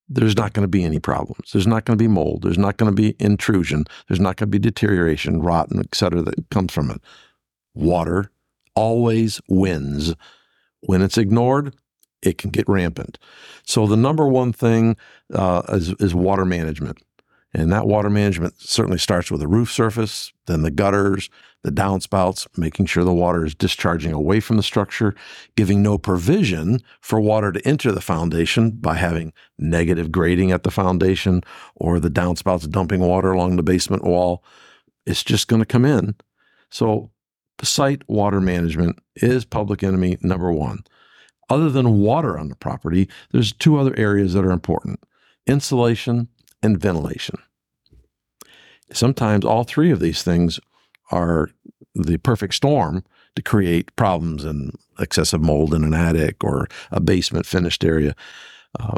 there's 0.09 0.35
not 0.37 0.53
going 0.53 0.63
to 0.63 0.69
be 0.69 0.83
any 0.83 0.99
problems. 0.99 1.51
There's 1.51 1.67
not 1.67 1.85
going 1.85 1.97
to 1.97 2.03
be 2.03 2.07
mold. 2.07 2.41
There's 2.41 2.57
not 2.57 2.77
going 2.77 2.89
to 2.89 2.95
be 2.95 3.15
intrusion. 3.19 3.85
There's 4.07 4.19
not 4.19 4.37
going 4.37 4.47
to 4.47 4.59
be 4.59 4.59
deterioration, 4.59 5.41
rotten, 5.41 5.79
et 5.79 5.93
cetera, 5.93 6.21
that 6.23 6.49
comes 6.49 6.73
from 6.73 6.89
it. 6.89 7.01
Water 7.75 8.31
always 8.73 9.39
wins. 9.49 10.15
When 10.81 11.01
it's 11.01 11.17
ignored, 11.17 11.75
it 12.21 12.37
can 12.37 12.49
get 12.49 12.67
rampant. 12.67 13.19
So 13.63 13.85
the 13.85 13.97
number 13.97 14.27
one 14.27 14.53
thing 14.53 14.97
uh, 15.33 15.61
is, 15.69 15.89
is 15.99 16.15
water 16.15 16.45
management. 16.45 16.99
And 17.53 17.71
that 17.71 17.87
water 17.87 18.09
management 18.09 18.55
certainly 18.59 18.97
starts 18.97 19.31
with 19.31 19.39
the 19.39 19.47
roof 19.47 19.71
surface, 19.71 20.31
then 20.45 20.63
the 20.63 20.71
gutters, 20.71 21.29
the 21.63 21.71
downspouts, 21.71 22.47
making 22.57 22.85
sure 22.85 23.03
the 23.03 23.13
water 23.13 23.45
is 23.45 23.55
discharging 23.55 24.11
away 24.11 24.39
from 24.39 24.57
the 24.57 24.63
structure, 24.63 25.15
giving 25.55 25.81
no 25.81 25.97
provision 25.97 26.81
for 27.01 27.19
water 27.19 27.51
to 27.51 27.65
enter 27.67 27.91
the 27.91 28.01
foundation 28.01 28.71
by 28.71 28.95
having 28.95 29.33
negative 29.57 30.11
grading 30.11 30.51
at 30.51 30.63
the 30.63 30.71
foundation 30.71 31.41
or 31.75 31.99
the 31.99 32.09
downspouts 32.09 32.69
dumping 32.69 33.01
water 33.01 33.31
along 33.31 33.55
the 33.55 33.63
basement 33.63 34.03
wall. 34.03 34.43
It's 35.05 35.23
just 35.23 35.47
going 35.47 35.61
to 35.61 35.65
come 35.65 35.85
in. 35.85 36.15
So, 36.69 37.11
site 37.63 38.07
water 38.07 38.39
management 38.39 38.99
is 39.15 39.45
public 39.45 39.83
enemy 39.83 40.17
number 40.21 40.51
one. 40.51 40.83
Other 41.49 41.69
than 41.69 42.01
water 42.01 42.37
on 42.37 42.49
the 42.49 42.55
property, 42.55 43.09
there's 43.31 43.53
two 43.53 43.77
other 43.77 43.95
areas 43.97 44.33
that 44.33 44.45
are 44.45 44.51
important 44.51 44.99
insulation 45.47 46.27
and 46.61 46.79
ventilation. 46.79 47.37
Sometimes 48.91 49.45
all 49.45 49.63
three 49.63 49.91
of 49.91 49.99
these 49.99 50.23
things 50.23 50.59
are 51.11 51.49
the 51.93 52.17
perfect 52.17 52.53
storm 52.53 53.03
to 53.35 53.41
create 53.41 53.95
problems 53.95 54.43
and 54.43 54.71
excessive 54.99 55.41
mold 55.41 55.73
in 55.73 55.83
an 55.83 55.93
attic 55.93 56.43
or 56.43 56.67
a 56.91 56.99
basement 56.99 57.45
finished 57.45 57.83
area. 57.83 58.15
Uh, 58.79 58.97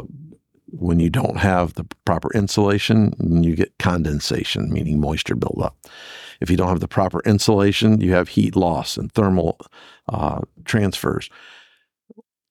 when 0.72 1.00
you 1.00 1.10
don't 1.10 1.38
have 1.38 1.74
the 1.74 1.84
proper 2.04 2.30
insulation, 2.32 3.12
you 3.42 3.56
get 3.56 3.76
condensation, 3.78 4.72
meaning 4.72 5.00
moisture 5.00 5.34
buildup. 5.34 5.76
If 6.40 6.48
you 6.48 6.56
don't 6.56 6.68
have 6.68 6.80
the 6.80 6.88
proper 6.88 7.20
insulation, 7.26 8.00
you 8.00 8.12
have 8.12 8.28
heat 8.28 8.56
loss 8.56 8.96
and 8.96 9.12
thermal 9.12 9.58
uh, 10.08 10.40
transfers. 10.64 11.28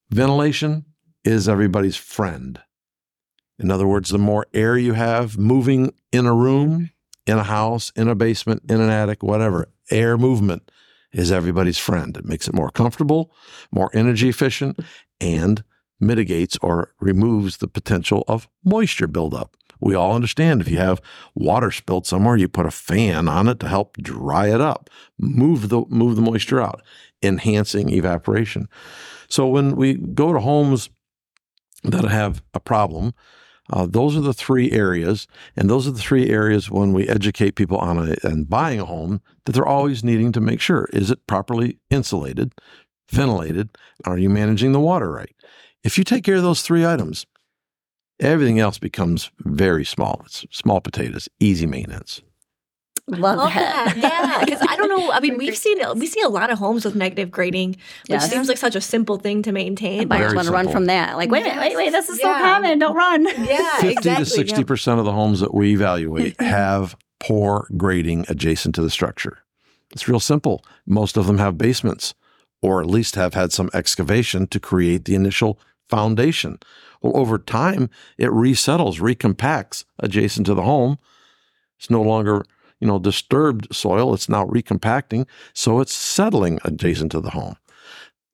Ventilation 0.09 0.85
is 1.23 1.47
everybody's 1.47 1.95
friend. 1.95 2.59
In 3.57 3.71
other 3.71 3.87
words, 3.87 4.09
the 4.09 4.17
more 4.17 4.47
air 4.53 4.77
you 4.77 4.93
have 4.93 5.37
moving 5.37 5.93
in 6.11 6.25
a 6.25 6.33
room, 6.33 6.91
in 7.25 7.37
a 7.37 7.43
house, 7.43 7.91
in 7.95 8.07
a 8.07 8.15
basement, 8.15 8.63
in 8.69 8.81
an 8.81 8.89
attic, 8.89 9.23
whatever, 9.23 9.69
air 9.91 10.17
movement 10.17 10.71
is 11.11 11.31
everybody's 11.31 11.77
friend. 11.77 12.15
It 12.17 12.25
makes 12.25 12.47
it 12.47 12.53
more 12.53 12.69
comfortable, 12.69 13.31
more 13.71 13.89
energy 13.93 14.29
efficient, 14.29 14.79
and 15.19 15.63
mitigates 15.99 16.57
or 16.61 16.93
removes 16.99 17.57
the 17.57 17.67
potential 17.67 18.23
of 18.27 18.47
moisture 18.63 19.07
buildup. 19.07 19.55
We 19.81 19.95
all 19.95 20.13
understand 20.13 20.61
if 20.61 20.69
you 20.69 20.77
have 20.77 21.01
water 21.35 21.71
spilled 21.71 22.05
somewhere, 22.05 22.35
you 22.35 22.49
put 22.49 22.65
a 22.65 22.71
fan 22.71 23.27
on 23.27 23.47
it 23.47 23.59
to 23.61 23.67
help 23.67 23.97
dry 23.97 24.53
it 24.53 24.59
up, 24.59 24.89
move 25.17 25.69
the 25.69 25.85
move 25.89 26.15
the 26.15 26.21
moisture 26.21 26.61
out, 26.61 26.81
enhancing 27.23 27.89
evaporation. 27.89 28.67
So 29.29 29.47
when 29.47 29.75
we 29.75 29.93
go 29.93 30.33
to 30.33 30.39
homes 30.39 30.89
that 31.83 32.03
have 32.03 32.41
a 32.53 32.59
problem, 32.59 33.13
uh, 33.71 33.85
those 33.85 34.15
are 34.15 34.21
the 34.21 34.33
three 34.33 34.71
areas, 34.71 35.27
and 35.55 35.69
those 35.69 35.87
are 35.87 35.91
the 35.91 35.99
three 35.99 36.29
areas 36.29 36.69
when 36.71 36.93
we 36.93 37.07
educate 37.07 37.55
people 37.55 37.77
on 37.77 38.15
and 38.23 38.49
buying 38.49 38.79
a 38.79 38.85
home 38.85 39.21
that 39.45 39.53
they're 39.53 39.65
always 39.65 40.03
needing 40.03 40.31
to 40.31 40.41
make 40.41 40.61
sure: 40.61 40.89
is 40.91 41.11
it 41.11 41.25
properly 41.27 41.77
insulated, 41.89 42.53
ventilated? 43.09 43.69
Are 44.05 44.17
you 44.17 44.29
managing 44.29 44.71
the 44.71 44.79
water 44.79 45.11
right? 45.11 45.35
If 45.83 45.97
you 45.97 46.03
take 46.03 46.23
care 46.23 46.35
of 46.35 46.43
those 46.43 46.61
three 46.61 46.85
items, 46.85 47.25
everything 48.19 48.59
else 48.59 48.77
becomes 48.77 49.31
very 49.39 49.85
small. 49.85 50.21
It's 50.25 50.45
small 50.51 50.81
potatoes, 50.81 51.29
easy 51.39 51.65
maintenance. 51.65 52.21
Love, 53.11 53.37
Love 53.37 53.53
that. 53.53 53.95
that. 53.95 53.97
Yeah, 53.97 54.45
because 54.45 54.61
I 54.67 54.75
don't 54.75 54.89
know. 54.89 55.11
I 55.11 55.19
mean, 55.19 55.37
we've 55.37 55.57
seen 55.57 55.79
we 55.95 56.07
see 56.07 56.21
a 56.21 56.29
lot 56.29 56.49
of 56.51 56.57
homes 56.59 56.85
with 56.85 56.95
negative 56.95 57.31
grading, 57.31 57.71
which 57.71 57.77
Yes. 58.09 58.29
seems 58.29 58.47
like 58.47 58.57
such 58.57 58.75
a 58.75 58.81
simple 58.81 59.17
thing 59.17 59.41
to 59.43 59.51
maintain. 59.51 60.01
And 60.01 60.09
buyers 60.09 60.25
Very 60.31 60.35
want 60.35 60.47
to 60.47 60.53
run 60.53 60.69
from 60.69 60.85
that. 60.85 61.17
Like, 61.17 61.29
wait, 61.31 61.45
Yes. 61.45 61.57
wait, 61.59 61.75
wait, 61.75 61.91
this 61.91 62.09
is 62.09 62.19
so 62.19 62.31
common. 62.33 62.79
Don't 62.79 62.95
run. 62.95 63.25
yeah, 63.45 63.71
50 63.79 63.87
exactly. 63.89 64.25
to 64.25 64.29
60 64.29 64.63
percent 64.63 64.99
of 64.99 65.05
the 65.05 65.11
homes 65.13 65.39
that 65.39 65.53
we 65.53 65.71
evaluate 65.73 66.39
have 66.41 66.95
poor 67.19 67.67
grading 67.77 68.25
adjacent 68.29 68.75
to 68.75 68.81
the 68.81 68.89
structure. 68.89 69.39
It's 69.91 70.07
real 70.07 70.19
simple. 70.19 70.63
Most 70.85 71.17
of 71.17 71.27
them 71.27 71.37
have 71.39 71.57
basements, 71.57 72.13
or 72.61 72.79
at 72.81 72.87
least 72.87 73.15
have 73.15 73.33
had 73.33 73.51
some 73.51 73.69
excavation 73.73 74.47
to 74.47 74.59
create 74.59 75.05
the 75.05 75.15
initial 75.15 75.59
foundation. 75.89 76.59
Well, 77.01 77.17
over 77.17 77.37
time, 77.39 77.89
it 78.17 78.29
resettles, 78.31 78.99
recompacts 78.99 79.85
adjacent 79.99 80.45
to 80.47 80.53
the 80.53 80.61
home. 80.63 80.99
It's 81.79 81.89
no 81.89 82.01
longer, 82.01 82.45
you 82.79 82.87
know, 82.87 82.99
disturbed 82.99 83.73
soil. 83.75 84.13
It's 84.13 84.29
now 84.29 84.45
recompacting, 84.45 85.27
so 85.53 85.79
it's 85.79 85.93
settling 85.93 86.59
adjacent 86.63 87.11
to 87.11 87.21
the 87.21 87.31
home. 87.31 87.55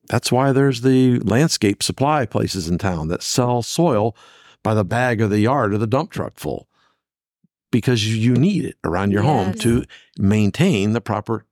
That's 0.08 0.32
why 0.32 0.52
there's 0.52 0.82
the 0.82 1.20
landscape 1.20 1.82
supply 1.82 2.26
places 2.26 2.70
in 2.70 2.78
town 2.78 3.08
that 3.08 3.24
sell 3.24 3.62
soil 3.64 4.16
by 4.64 4.74
the 4.76 4.86
bag 4.86 5.22
or 5.22 5.28
the 5.28 5.40
yard 5.40 5.74
or 5.74 5.78
the 5.80 5.88
dump 5.88 6.12
truck 6.12 6.38
full 6.38 6.68
because 7.72 8.08
you- 8.08 8.16
you 8.16 8.34
need 8.36 8.66
it 8.66 8.78
around 8.84 9.12
your 9.12 9.24
home 9.24 9.54
to 9.56 9.84
maintain 10.18 10.94
the 10.94 11.02
proper 11.02 11.46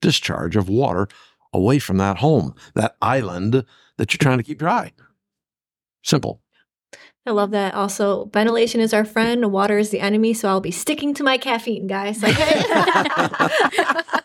discharge 0.00 0.56
of 0.56 0.68
water 0.68 1.08
away 1.52 1.78
from 1.78 1.96
that 1.98 2.18
home, 2.18 2.54
that 2.74 2.96
island 3.02 3.64
that 3.96 4.12
you're 4.12 4.18
trying 4.18 4.38
to 4.38 4.44
keep 4.44 4.58
dry. 4.58 4.92
Simple. 6.02 6.40
I 7.26 7.32
love 7.32 7.50
that. 7.50 7.74
Also, 7.74 8.26
ventilation 8.32 8.80
is 8.80 8.94
our 8.94 9.04
friend, 9.04 9.50
water 9.50 9.78
is 9.78 9.90
the 9.90 9.98
enemy. 10.00 10.32
So 10.32 10.48
I'll 10.48 10.60
be 10.60 10.70
sticking 10.70 11.12
to 11.14 11.24
my 11.24 11.38
caffeine, 11.38 11.88
guys. 11.88 12.22
Okay. 12.22 12.62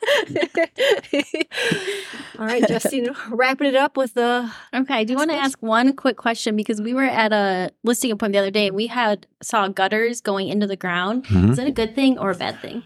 All 2.40 2.46
right, 2.46 2.66
Justine, 2.68 3.10
wrapping 3.30 3.68
it 3.68 3.76
up 3.76 3.98
with 3.98 4.14
the. 4.14 4.52
Okay, 4.74 4.94
I 4.94 5.04
do 5.04 5.16
want 5.16 5.32
to 5.32 5.36
ask 5.38 5.58
one 5.62 5.94
quick 5.96 6.18
question 6.18 6.56
because 6.56 6.82
we 6.82 6.94
were 6.94 7.04
at 7.04 7.34
a 7.34 7.72
listing 7.84 8.12
appointment 8.12 8.34
the 8.34 8.40
other 8.40 8.52
day 8.52 8.68
and 8.68 8.76
we 8.76 8.88
had 8.88 9.28
saw 9.42 9.68
gutters 9.68 10.22
going 10.22 10.48
into 10.48 10.68
the 10.68 10.76
ground. 10.78 11.26
Mhm. 11.26 11.52
Is 11.52 11.58
that 11.58 11.68
a 11.68 11.72
good 11.72 11.96
thing 11.96 12.18
or 12.18 12.32
a 12.32 12.36
bad 12.36 12.62
thing? 12.62 12.84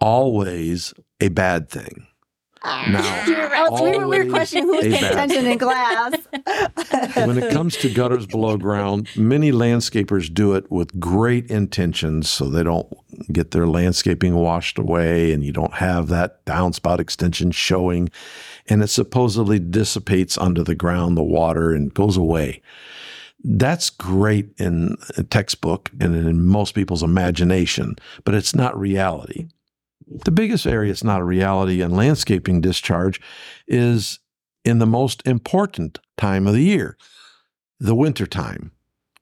Always 0.00 0.94
a 1.20 1.28
bad 1.28 1.68
thing. 1.68 2.06
Now, 2.64 3.24
Oh, 3.70 3.84
we, 3.84 3.98
were, 3.98 4.08
we 4.08 4.24
were 4.24 4.30
questioning 4.30 4.64
who's 4.66 4.86
a 4.86 4.90
paying 4.90 5.04
attention 5.04 5.46
in 5.46 5.58
class. 5.58 6.14
when 7.14 7.38
it 7.38 7.52
comes 7.52 7.76
to 7.78 7.92
gutters 7.92 8.26
below 8.26 8.56
ground, 8.56 9.08
many 9.16 9.52
landscapers 9.52 10.32
do 10.32 10.54
it 10.54 10.70
with 10.70 10.98
great 10.98 11.50
intentions 11.50 12.30
so 12.30 12.48
they 12.48 12.62
don't 12.62 12.86
get 13.32 13.50
their 13.50 13.66
landscaping 13.66 14.34
washed 14.34 14.78
away 14.78 15.32
and 15.32 15.44
you 15.44 15.52
don't 15.52 15.74
have 15.74 16.08
that 16.08 16.44
downspout 16.46 16.98
extension 16.98 17.50
showing. 17.50 18.08
And 18.68 18.82
it 18.82 18.88
supposedly 18.88 19.58
dissipates 19.58 20.36
under 20.38 20.62
the 20.62 20.74
ground, 20.74 21.16
the 21.16 21.22
water, 21.22 21.72
and 21.72 21.92
goes 21.92 22.16
away. 22.16 22.62
That's 23.44 23.88
great 23.88 24.50
in 24.58 24.96
a 25.16 25.22
textbook 25.22 25.90
and 26.00 26.14
in 26.14 26.44
most 26.46 26.74
people's 26.74 27.02
imagination, 27.04 27.96
but 28.24 28.34
it's 28.34 28.54
not 28.54 28.78
reality. 28.78 29.48
The 30.10 30.30
biggest 30.30 30.66
area 30.66 30.90
it's 30.90 31.04
not 31.04 31.20
a 31.20 31.24
reality 31.24 31.82
in 31.82 31.90
landscaping 31.90 32.60
discharge 32.60 33.20
is 33.66 34.20
in 34.64 34.78
the 34.78 34.86
most 34.86 35.26
important 35.26 35.98
time 36.16 36.46
of 36.46 36.54
the 36.54 36.62
year, 36.62 36.96
the 37.78 37.94
winter 37.94 38.26
time, 38.26 38.72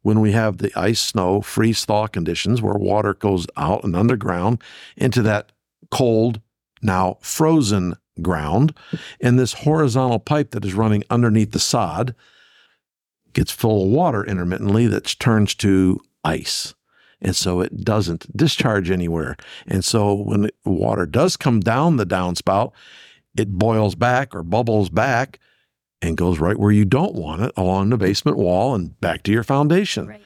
when 0.02 0.20
we 0.20 0.30
have 0.32 0.58
the 0.58 0.72
ice, 0.78 1.00
snow, 1.00 1.40
freeze 1.40 1.84
thaw 1.84 2.06
conditions 2.06 2.62
where 2.62 2.74
water 2.74 3.14
goes 3.14 3.46
out 3.56 3.82
and 3.82 3.96
underground 3.96 4.62
into 4.96 5.20
that 5.22 5.50
cold, 5.90 6.40
now 6.80 7.18
frozen 7.20 7.96
ground. 8.22 8.72
And 9.20 9.36
this 9.36 9.52
horizontal 9.52 10.20
pipe 10.20 10.52
that 10.52 10.64
is 10.64 10.74
running 10.74 11.02
underneath 11.10 11.50
the 11.50 11.58
sod 11.58 12.14
gets 13.32 13.50
full 13.50 13.84
of 13.84 13.90
water 13.90 14.24
intermittently 14.24 14.86
that 14.86 15.16
turns 15.18 15.56
to 15.56 16.00
ice. 16.22 16.75
And 17.20 17.34
so 17.34 17.60
it 17.60 17.84
doesn't 17.84 18.36
discharge 18.36 18.90
anywhere. 18.90 19.36
And 19.66 19.84
so 19.84 20.14
when 20.14 20.50
water 20.64 21.06
does 21.06 21.36
come 21.36 21.60
down 21.60 21.96
the 21.96 22.06
downspout, 22.06 22.72
it 23.36 23.52
boils 23.52 23.94
back 23.94 24.34
or 24.34 24.42
bubbles 24.42 24.90
back 24.90 25.38
and 26.02 26.16
goes 26.16 26.38
right 26.38 26.58
where 26.58 26.72
you 26.72 26.84
don't 26.84 27.14
want 27.14 27.42
it 27.42 27.52
along 27.56 27.90
the 27.90 27.96
basement 27.96 28.36
wall 28.36 28.74
and 28.74 29.00
back 29.00 29.22
to 29.24 29.32
your 29.32 29.42
foundation. 29.42 30.08
Right. 30.08 30.22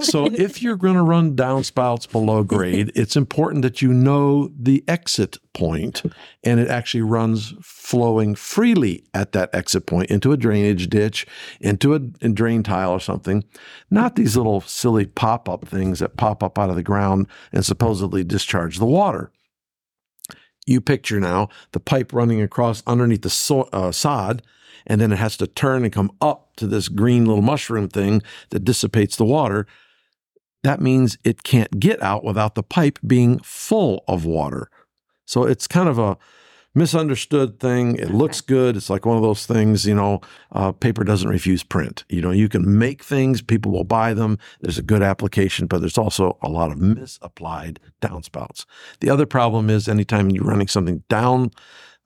So 0.00 0.26
if 0.32 0.62
you're 0.62 0.76
going 0.76 0.94
to 0.94 1.02
run 1.02 1.36
downspouts 1.36 2.10
below 2.10 2.42
grade, 2.42 2.92
it's 2.94 3.16
important 3.16 3.62
that 3.62 3.82
you 3.82 3.92
know 3.92 4.50
the 4.58 4.84
exit 4.86 5.38
point 5.52 6.02
and 6.44 6.60
it 6.60 6.68
actually 6.68 7.02
runs 7.02 7.54
flowing 7.62 8.34
freely 8.34 9.04
at 9.14 9.32
that 9.32 9.54
exit 9.54 9.86
point 9.86 10.10
into 10.10 10.32
a 10.32 10.36
drainage 10.36 10.88
ditch, 10.88 11.26
into 11.60 11.94
a, 11.94 12.00
a 12.22 12.28
drain 12.28 12.62
tile 12.62 12.92
or 12.92 13.00
something. 13.00 13.44
Not 13.90 14.16
these 14.16 14.36
little 14.36 14.60
silly 14.60 15.06
pop-up 15.06 15.66
things 15.66 16.00
that 16.00 16.16
pop 16.16 16.42
up 16.42 16.58
out 16.58 16.70
of 16.70 16.76
the 16.76 16.82
ground 16.82 17.26
and 17.52 17.64
supposedly 17.64 18.24
discharge 18.24 18.78
the 18.78 18.86
water. 18.86 19.30
You 20.66 20.80
picture 20.80 21.20
now 21.20 21.48
the 21.72 21.80
pipe 21.80 22.12
running 22.12 22.42
across 22.42 22.82
underneath 22.86 23.22
the 23.22 23.30
so- 23.30 23.68
uh, 23.72 23.92
sod, 23.92 24.42
and 24.86 25.00
then 25.00 25.12
it 25.12 25.16
has 25.16 25.36
to 25.38 25.46
turn 25.46 25.84
and 25.84 25.92
come 25.92 26.10
up 26.20 26.45
to 26.56 26.66
this 26.66 26.88
green 26.88 27.26
little 27.26 27.42
mushroom 27.42 27.88
thing 27.88 28.22
that 28.50 28.64
dissipates 28.64 29.16
the 29.16 29.24
water. 29.24 29.66
That 30.62 30.80
means 30.80 31.16
it 31.24 31.42
can't 31.42 31.78
get 31.78 32.02
out 32.02 32.24
without 32.24 32.54
the 32.54 32.62
pipe 32.62 32.98
being 33.06 33.38
full 33.40 34.04
of 34.08 34.24
water. 34.24 34.70
So 35.24 35.44
it's 35.44 35.66
kind 35.66 35.88
of 35.88 35.98
a 35.98 36.18
misunderstood 36.76 37.58
thing. 37.58 37.96
It 37.96 38.10
looks 38.10 38.40
good. 38.40 38.76
It's 38.76 38.90
like 38.90 39.06
one 39.06 39.16
of 39.16 39.22
those 39.22 39.46
things, 39.46 39.86
you 39.86 39.94
know, 39.94 40.20
uh, 40.52 40.72
paper 40.72 41.04
doesn't 41.04 41.28
refuse 41.28 41.62
print. 41.64 42.04
You 42.08 42.20
know, 42.20 42.30
you 42.30 42.48
can 42.48 42.78
make 42.78 43.02
things, 43.02 43.40
people 43.40 43.72
will 43.72 43.84
buy 43.84 44.12
them. 44.12 44.38
There's 44.60 44.78
a 44.78 44.82
good 44.82 45.02
application, 45.02 45.66
but 45.66 45.80
there's 45.80 45.98
also 45.98 46.36
a 46.42 46.48
lot 46.48 46.70
of 46.70 46.78
misapplied 46.78 47.80
downspouts. 48.02 48.66
The 49.00 49.08
other 49.10 49.24
problem 49.24 49.70
is 49.70 49.88
anytime 49.88 50.30
you're 50.30 50.44
running 50.44 50.68
something 50.68 51.02
down 51.08 51.50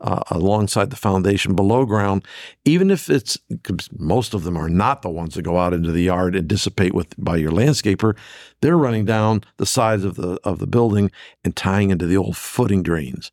uh, 0.00 0.22
alongside 0.30 0.90
the 0.90 0.96
foundation 0.96 1.54
below 1.54 1.84
ground, 1.84 2.24
even 2.64 2.90
if 2.90 3.10
it's 3.10 3.38
most 3.98 4.34
of 4.34 4.44
them 4.44 4.56
are 4.56 4.68
not 4.68 5.02
the 5.02 5.10
ones 5.10 5.34
that 5.34 5.42
go 5.42 5.58
out 5.58 5.74
into 5.74 5.92
the 5.92 6.02
yard 6.02 6.34
and 6.34 6.48
dissipate 6.48 6.94
with 6.94 7.14
by 7.22 7.36
your 7.36 7.50
landscaper, 7.50 8.16
they're 8.60 8.78
running 8.78 9.04
down 9.04 9.42
the 9.58 9.66
sides 9.66 10.04
of 10.04 10.16
the 10.16 10.38
of 10.44 10.58
the 10.58 10.66
building 10.66 11.10
and 11.44 11.56
tying 11.56 11.90
into 11.90 12.06
the 12.06 12.16
old 12.16 12.36
footing 12.36 12.82
drains. 12.82 13.30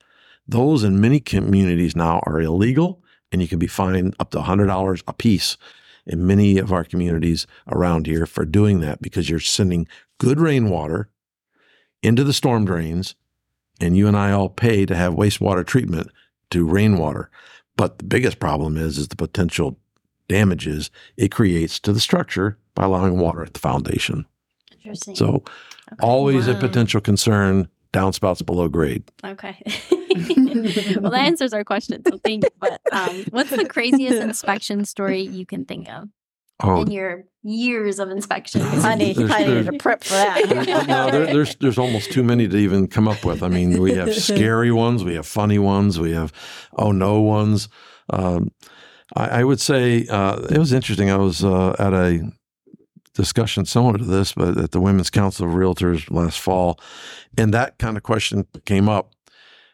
Those 0.47 0.83
in 0.83 1.01
many 1.01 1.19
communities 1.19 1.95
now 1.95 2.21
are 2.25 2.39
illegal, 2.39 3.03
and 3.31 3.41
you 3.41 3.47
can 3.47 3.59
be 3.59 3.67
fined 3.67 4.15
up 4.19 4.31
to 4.31 4.41
hundred 4.41 4.67
dollars 4.67 5.03
a 5.07 5.13
piece 5.13 5.57
in 6.05 6.25
many 6.25 6.57
of 6.57 6.71
our 6.71 6.85
communities 6.85 7.45
around 7.67 8.07
here 8.07 8.25
for 8.25 8.45
doing 8.45 8.79
that 8.79 9.01
because 9.01 9.29
you're 9.29 9.39
sending 9.39 9.87
good 10.19 10.39
rainwater 10.39 11.09
into 12.01 12.23
the 12.23 12.33
storm 12.33 12.65
drains, 12.65 13.15
and 13.81 13.97
you 13.97 14.07
and 14.07 14.15
I 14.15 14.31
all 14.31 14.49
pay 14.49 14.85
to 14.85 14.95
have 14.95 15.13
wastewater 15.13 15.65
treatment 15.65 16.09
to 16.51 16.65
rainwater. 16.65 17.29
But 17.75 17.99
the 17.99 18.05
biggest 18.05 18.39
problem 18.39 18.77
is 18.77 18.97
is 18.97 19.07
the 19.07 19.15
potential 19.15 19.77
damages 20.27 20.91
it 21.15 21.31
creates 21.31 21.79
to 21.79 21.93
the 21.93 21.99
structure 21.99 22.57
by 22.75 22.85
allowing 22.85 23.19
water 23.19 23.43
at 23.43 23.53
the 23.53 23.59
foundation. 23.59 24.25
Interesting. 24.73 25.15
So 25.15 25.43
always 26.01 26.47
a 26.47 26.55
potential 26.55 27.01
concern 27.01 27.67
downspouts 27.93 28.45
below 28.45 28.67
grade. 28.67 29.03
Okay. 29.23 29.61
well, 30.99 31.11
that 31.11 31.25
answers 31.25 31.53
our 31.53 31.63
question. 31.63 32.03
So 32.05 32.17
thank 32.17 32.43
you. 32.43 32.49
But 32.59 32.81
um, 32.91 33.25
what's 33.29 33.49
the 33.49 33.65
craziest 33.65 34.21
inspection 34.21 34.85
story 34.85 35.21
you 35.21 35.45
can 35.45 35.65
think 35.65 35.89
of 35.89 36.09
Oh, 36.63 36.81
in 36.81 36.91
your 36.91 37.23
years 37.43 37.99
of 37.99 38.09
inspection. 38.09 38.61
Honey, 38.61 39.13
There's- 39.13 39.31
I 39.31 39.39
needed 39.39 39.53
there's- 39.53 39.65
to 39.67 39.77
prep 39.77 40.03
for 40.03 40.13
there- 40.13 40.45
that. 40.65 40.87
no, 40.87 41.11
there, 41.11 41.25
there's 41.27 41.55
there's 41.57 41.77
almost 41.77 42.11
too 42.11 42.23
many 42.23 42.47
to 42.47 42.57
even 42.57 42.87
come 42.87 43.07
up 43.07 43.23
with. 43.23 43.43
I 43.43 43.47
mean, 43.47 43.79
we 43.81 43.93
have 43.93 44.13
scary 44.31 44.71
ones, 44.71 45.03
we 45.03 45.15
have 45.15 45.27
funny 45.27 45.59
ones, 45.59 45.99
we 45.99 46.11
have 46.13 46.31
oh 46.73 46.91
no 46.91 47.21
ones. 47.21 47.69
Um, 48.09 48.51
I, 49.15 49.41
I 49.41 49.43
would 49.43 49.59
say 49.61 50.07
uh, 50.07 50.39
it 50.49 50.57
was 50.57 50.73
interesting. 50.73 51.09
I 51.11 51.17
was 51.17 51.43
uh, 51.43 51.75
at 51.77 51.93
a 51.93 52.27
discussion 53.13 53.65
similar 53.65 53.97
to 53.97 54.03
this, 54.05 54.33
but 54.33 54.57
at 54.57 54.71
the 54.71 54.79
Women's 54.81 55.09
Council 55.09 55.47
of 55.47 55.53
Realtors 55.53 56.09
last 56.11 56.39
fall, 56.39 56.79
and 57.37 57.53
that 57.53 57.77
kind 57.77 57.97
of 57.97 58.03
question 58.03 58.47
came 58.65 58.89
up. 58.89 59.11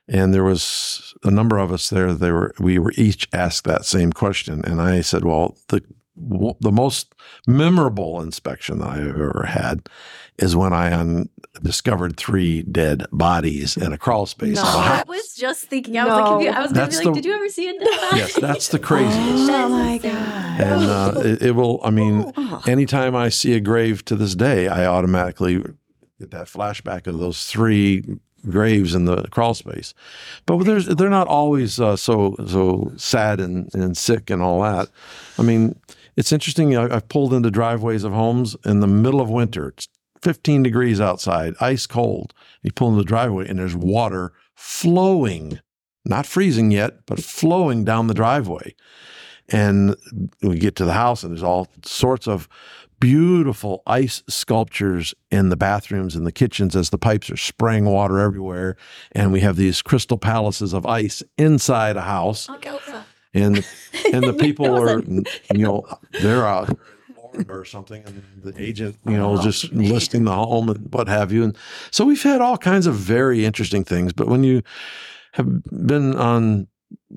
And 0.06 0.34
there 0.34 0.43
was 0.43 1.13
a 1.24 1.32
number 1.32 1.58
of 1.58 1.72
us 1.72 1.89
there. 1.89 2.13
They 2.13 2.30
were 2.30 2.54
we 2.60 2.78
were 2.78 2.91
each 2.98 3.30
asked 3.32 3.63
that 3.63 3.86
same 3.86 4.12
question, 4.12 4.62
and 4.65 4.82
I 4.82 5.00
said, 5.00 5.24
"Well, 5.24 5.56
the 5.69 5.82
the 6.15 6.71
most 6.71 7.13
memorable 7.47 8.21
inspection 8.21 8.80
that 8.80 8.88
I've 8.89 9.08
ever 9.08 9.45
had 9.47 9.89
is 10.38 10.56
when 10.56 10.73
I 10.73 10.93
un- 10.93 11.30
discovered 11.62 12.17
three 12.17 12.63
dead 12.63 13.06
bodies 13.12 13.78
in 13.78 13.93
a 13.93 13.97
crawl 13.97 14.26
space. 14.26 14.56
No. 14.56 14.63
I 14.63 15.04
was 15.08 15.36
just 15.36 15.65
thinking. 15.65 15.97
I 15.97 16.06
was 16.06 16.10
No. 16.12 16.17
like, 16.17 16.26
confused. 16.32 16.56
I 16.58 16.62
was 16.62 16.71
gonna 16.71 16.82
That's 16.86 16.99
be 16.99 17.06
like, 17.06 17.13
the- 17.15 17.21
did 17.21 17.28
you 17.28 17.34
ever 17.36 17.49
see 17.49 17.69
a 17.69 17.73
dead 17.80 18.02
body? 18.02 18.17
Yes, 18.17 18.36
that's 18.39 18.67
the 18.69 18.80
craziest. 18.80 19.17
Oh 19.52 19.69
my 19.69 19.97
god! 19.97 20.13
And 20.62 20.84
uh, 20.86 21.13
it, 21.23 21.41
it 21.41 21.52
will. 21.56 21.80
I 21.84 21.89
mean, 21.89 22.32
Oh. 22.38 22.62
anytime 22.67 23.15
I 23.15 23.30
see 23.30 23.54
a 23.54 23.60
grave 23.60 24.04
to 24.06 24.15
this 24.15 24.36
day, 24.36 24.67
I 24.67 24.86
automatically 24.86 25.58
get 26.19 26.32
that 26.32 26.47
flashback 26.47 27.08
of 27.08 27.19
those 27.19 27.45
three 27.45 28.04
graves 28.49 28.93
in 28.93 29.06
the 29.06 29.23
crawl 29.30 29.54
space. 29.54 29.93
But 30.45 30.63
there's, 30.65 30.88
they're 30.88 31.10
not 31.10 31.28
always 31.28 31.80
uh, 31.80 31.95
so 31.95 32.36
so 32.47 32.91
sad 32.97 33.39
and, 33.39 33.73
and 33.73 33.95
sick 33.95 34.30
and 34.30 34.41
all 34.41 34.62
that. 34.63 34.89
I 35.38 35.43
mean, 35.43 35.80
it's 36.15 36.32
interesting. 36.32 36.76
I, 36.76 36.95
I've 36.95 37.10
pulled 37.10 37.34
into 37.34 37.52
driveways 37.52 38.04
of 38.04 38.13
homes 38.13 38.56
in 38.65 38.80
the 38.80 38.88
middle 38.88 39.21
of 39.21 39.30
winter. 39.30 39.69
It's 39.69 39.88
15 40.21 40.63
degrees 40.63 41.02
outside, 41.02 41.54
ice 41.60 41.86
cold. 41.86 42.34
You 42.62 42.71
pull 42.71 42.89
in 42.89 42.97
the 42.97 43.04
driveway 43.04 43.47
and 43.47 43.60
there's 43.60 43.76
water 43.76 44.32
flowing, 44.56 45.60
not 46.06 46.26
freezing 46.26 46.71
yet, 46.71 47.06
but 47.06 47.21
flowing 47.21 47.84
down 47.84 48.08
the 48.08 48.13
driveway. 48.13 48.73
And 49.49 49.97
we 50.41 50.58
get 50.58 50.78
to 50.78 50.86
the 50.86 50.93
house 50.93 51.23
and 51.23 51.34
there's 51.34 51.43
all 51.43 51.67
sorts 51.84 52.28
of 52.28 52.47
beautiful 53.02 53.84
ice 53.86 54.23
sculptures 54.30 55.13
in 55.30 55.49
the 55.49 55.58
bathrooms 55.58 56.15
and 56.15 56.26
the 56.26 56.32
kitchens 56.32 56.73
as 56.73 56.89
the 56.89 56.97
pipes 56.97 57.30
are 57.30 57.36
spraying 57.36 57.84
water 57.84 58.19
everywhere. 58.19 58.78
And 59.12 59.34
we 59.34 59.41
have 59.41 59.58
these 59.58 59.82
crystal 59.82 60.17
palaces 60.17 60.71
of 60.71 60.86
ice 60.86 61.21
inside 61.38 61.97
a 61.97 62.02
house. 62.02 62.47
And 63.34 63.65
and 64.13 64.24
the 64.24 64.34
people 64.39 64.67
are 64.67 65.02
you 65.02 65.63
know, 65.63 65.86
they're 66.22 66.46
out 66.46 66.78
or 67.50 67.65
something 67.65 68.04
and 68.06 68.24
the 68.43 68.54
agent, 68.62 68.98
you 69.06 69.17
know, 69.17 69.41
just 69.41 69.72
listing 69.74 70.26
the 70.26 70.32
home 70.32 70.69
and 70.69 70.93
what 70.93 71.08
have 71.08 71.32
you. 71.32 71.43
And 71.43 71.58
so 71.91 72.06
we've 72.06 72.22
had 72.22 72.41
all 72.41 72.58
kinds 72.58 72.88
of 72.88 72.96
very 72.96 73.46
interesting 73.46 73.84
things. 73.84 74.13
But 74.13 74.28
when 74.28 74.43
you 74.43 74.62
have 75.34 75.63
been 75.63 76.15
on, 76.15 76.67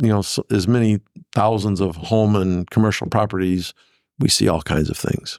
you 0.00 0.08
know, 0.08 0.22
as 0.50 0.66
many 0.66 1.00
thousands 1.34 1.80
of 1.80 1.96
home 1.96 2.34
and 2.36 2.68
commercial 2.70 3.08
properties, 3.08 3.74
we 4.18 4.28
see 4.28 4.48
all 4.48 4.62
kinds 4.62 4.90
of 4.90 4.96
things. 4.96 5.38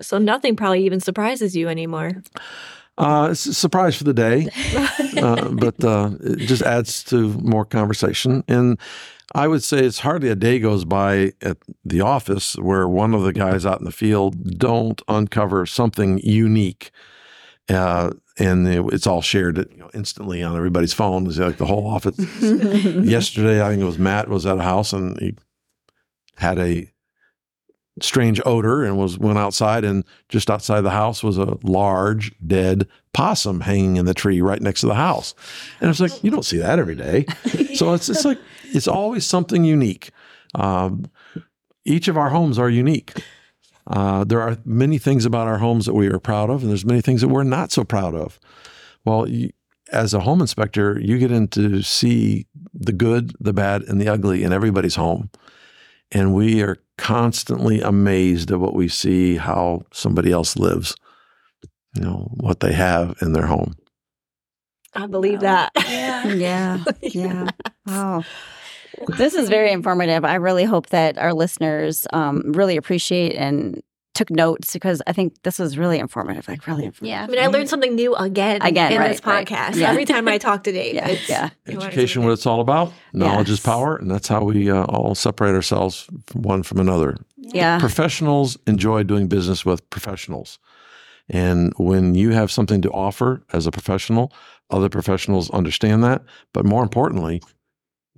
So 0.00 0.18
nothing 0.18 0.56
probably 0.56 0.84
even 0.86 1.00
surprises 1.00 1.54
you 1.54 1.68
anymore. 1.68 2.22
Uh, 2.96 3.28
it's 3.30 3.46
a 3.46 3.54
surprise 3.54 3.96
for 3.96 4.04
the 4.04 4.12
day, 4.12 4.48
uh, 5.16 5.48
but 5.50 5.82
uh, 5.84 6.10
it 6.20 6.40
just 6.40 6.62
adds 6.62 7.02
to 7.04 7.28
more 7.40 7.64
conversation. 7.64 8.44
And 8.46 8.78
I 9.34 9.46
would 9.48 9.62
say 9.62 9.78
it's 9.78 10.00
hardly 10.00 10.28
a 10.28 10.34
day 10.34 10.58
goes 10.58 10.84
by 10.84 11.32
at 11.40 11.56
the 11.84 12.00
office 12.00 12.56
where 12.56 12.88
one 12.88 13.14
of 13.14 13.22
the 13.22 13.32
guys 13.32 13.64
out 13.64 13.78
in 13.78 13.84
the 13.84 13.92
field 13.92 14.58
don't 14.58 15.00
uncover 15.08 15.66
something 15.66 16.18
unique. 16.24 16.90
Uh, 17.68 18.10
and 18.38 18.66
it- 18.66 18.84
it's 18.92 19.06
all 19.06 19.22
shared 19.22 19.58
you 19.70 19.76
know, 19.76 19.90
instantly 19.94 20.42
on 20.42 20.56
everybody's 20.56 20.92
phone. 20.92 21.26
It's 21.28 21.38
like 21.38 21.58
the 21.58 21.66
whole 21.66 21.86
office. 21.86 22.18
Yesterday, 22.42 23.62
I 23.64 23.68
think 23.70 23.82
it 23.82 23.86
was 23.86 23.98
Matt 23.98 24.28
was 24.28 24.46
at 24.46 24.58
a 24.58 24.62
house 24.62 24.92
and 24.92 25.16
he 25.20 25.36
had 26.36 26.58
a 26.58 26.90
strange 28.02 28.40
odor 28.46 28.82
and 28.82 28.96
was 28.96 29.18
went 29.18 29.38
outside 29.38 29.84
and 29.84 30.04
just 30.28 30.50
outside 30.50 30.80
the 30.80 30.90
house 30.90 31.22
was 31.22 31.36
a 31.36 31.58
large 31.62 32.32
dead 32.44 32.88
possum 33.12 33.60
hanging 33.60 33.96
in 33.96 34.06
the 34.06 34.14
tree 34.14 34.40
right 34.40 34.62
next 34.62 34.80
to 34.80 34.86
the 34.86 34.94
house. 34.94 35.34
And 35.80 35.90
it's 35.90 36.00
like 36.00 36.24
you 36.24 36.30
don't 36.30 36.44
see 36.44 36.58
that 36.58 36.78
every 36.78 36.94
day. 36.96 37.26
So 37.74 37.94
it's 37.94 38.08
it's 38.10 38.24
like 38.24 38.38
it's 38.74 38.88
always 38.88 39.26
something 39.26 39.64
unique. 39.64 40.10
Um, 40.54 41.06
each 41.84 42.08
of 42.08 42.16
our 42.16 42.30
homes 42.30 42.58
are 42.58 42.70
unique. 42.70 43.12
Uh, 43.86 44.24
there 44.24 44.40
are 44.40 44.58
many 44.64 44.98
things 44.98 45.24
about 45.24 45.48
our 45.48 45.58
homes 45.58 45.86
that 45.86 45.94
we 45.94 46.06
are 46.08 46.18
proud 46.18 46.50
of, 46.50 46.62
and 46.62 46.70
there's 46.70 46.84
many 46.84 47.00
things 47.00 47.20
that 47.20 47.28
we're 47.28 47.42
not 47.42 47.72
so 47.72 47.84
proud 47.84 48.14
of. 48.14 48.38
Well, 49.04 49.28
you, 49.28 49.50
as 49.92 50.14
a 50.14 50.20
home 50.20 50.40
inspector, 50.40 51.00
you 51.00 51.18
get 51.18 51.32
in 51.32 51.48
to 51.48 51.82
see 51.82 52.46
the 52.72 52.92
good, 52.92 53.34
the 53.40 53.52
bad, 53.52 53.82
and 53.82 54.00
the 54.00 54.08
ugly 54.08 54.42
in 54.44 54.52
everybody's 54.52 54.94
home. 54.94 55.30
And 56.12 56.34
we 56.34 56.62
are 56.62 56.76
constantly 56.98 57.80
amazed 57.80 58.50
at 58.50 58.60
what 58.60 58.74
we 58.74 58.88
see, 58.88 59.36
how 59.36 59.82
somebody 59.92 60.30
else 60.32 60.56
lives, 60.56 60.94
you 61.94 62.02
know, 62.02 62.30
what 62.34 62.60
they 62.60 62.72
have 62.72 63.16
in 63.20 63.32
their 63.32 63.46
home. 63.46 63.74
I 64.94 65.06
believe 65.06 65.40
that. 65.40 65.72
yeah. 65.76 66.84
Yeah. 67.00 67.48
Wow. 67.86 68.22
This 69.16 69.34
is 69.34 69.48
very 69.48 69.72
informative. 69.72 70.24
I 70.24 70.36
really 70.36 70.64
hope 70.64 70.88
that 70.88 71.18
our 71.18 71.32
listeners 71.32 72.06
um, 72.12 72.42
really 72.52 72.76
appreciate 72.76 73.34
and 73.34 73.82
took 74.14 74.30
notes 74.30 74.72
because 74.74 75.00
I 75.06 75.12
think 75.12 75.42
this 75.44 75.58
was 75.58 75.78
really 75.78 75.98
informative. 75.98 76.46
Like 76.46 76.66
really 76.66 76.84
informative. 76.84 77.08
Yeah. 77.10 77.24
I 77.24 77.26
mean, 77.26 77.38
I 77.38 77.46
learned 77.46 77.68
something 77.68 77.94
new 77.94 78.14
again, 78.16 78.60
Again, 78.60 78.92
in 78.92 78.98
right, 78.98 79.08
this 79.08 79.24
right. 79.24 79.46
podcast. 79.46 79.76
Yeah. 79.76 79.90
Every 79.90 80.04
time 80.04 80.28
I 80.28 80.36
talk 80.36 80.64
to 80.64 80.72
Dave, 80.72 80.94
Yeah, 80.94 81.08
it's, 81.08 81.28
yeah. 81.28 81.50
Education, 81.66 82.24
what 82.24 82.32
it's 82.32 82.44
all 82.44 82.60
about. 82.60 82.92
Knowledge 83.12 83.48
is 83.48 83.60
power, 83.60 83.96
and 83.96 84.10
that's 84.10 84.28
how 84.28 84.42
we 84.42 84.70
uh, 84.70 84.84
all 84.84 85.14
separate 85.14 85.54
ourselves 85.54 86.08
from 86.26 86.42
one 86.42 86.62
from 86.62 86.80
another. 86.80 87.16
Yeah. 87.38 87.78
Professionals 87.78 88.58
enjoy 88.66 89.04
doing 89.04 89.28
business 89.28 89.64
with 89.64 89.88
professionals. 89.90 90.58
And 91.28 91.72
when 91.78 92.14
you 92.14 92.30
have 92.30 92.50
something 92.50 92.82
to 92.82 92.90
offer 92.90 93.42
as 93.52 93.66
a 93.66 93.70
professional, 93.70 94.32
other 94.68 94.88
professionals 94.88 95.48
understand 95.50 96.02
that. 96.04 96.22
But 96.52 96.64
more 96.66 96.82
importantly, 96.82 97.40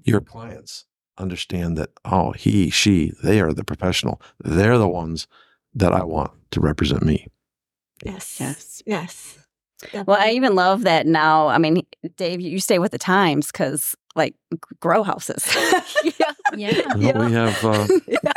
your 0.05 0.21
clients 0.21 0.85
understand 1.19 1.77
that, 1.79 1.91
oh, 2.05 2.33
he, 2.33 2.71
she, 2.71 3.13
they 3.23 3.41
are 3.41 3.53
the 3.53 3.65
professional. 3.65 4.21
They're 4.43 4.79
the 4.79 4.89
ones 4.89 5.27
that 5.75 5.93
I 5.93 6.05
want 6.05 6.33
to 6.53 6.61
represent 6.61 7.03
me. 7.03 7.27
Yes. 8.05 8.39
Yes. 8.41 8.83
Yes. 8.87 9.39
Well, 10.07 10.17
I 10.19 10.31
even 10.31 10.55
love 10.55 10.83
that 10.85 11.07
now. 11.07 11.49
I 11.49 11.59
mean, 11.59 11.85
Dave, 12.17 12.41
you 12.41 12.61
stay 12.61 12.79
with 12.79 12.93
the 12.93 12.99
times 12.99 13.51
because 13.51 13.97
like 14.15 14.35
grow 14.81 15.03
houses. 15.03 15.49
Yeah. 16.55 16.95
Well, 16.97 17.27
We 17.27 17.33
have 17.33 17.65
uh, 17.65 17.89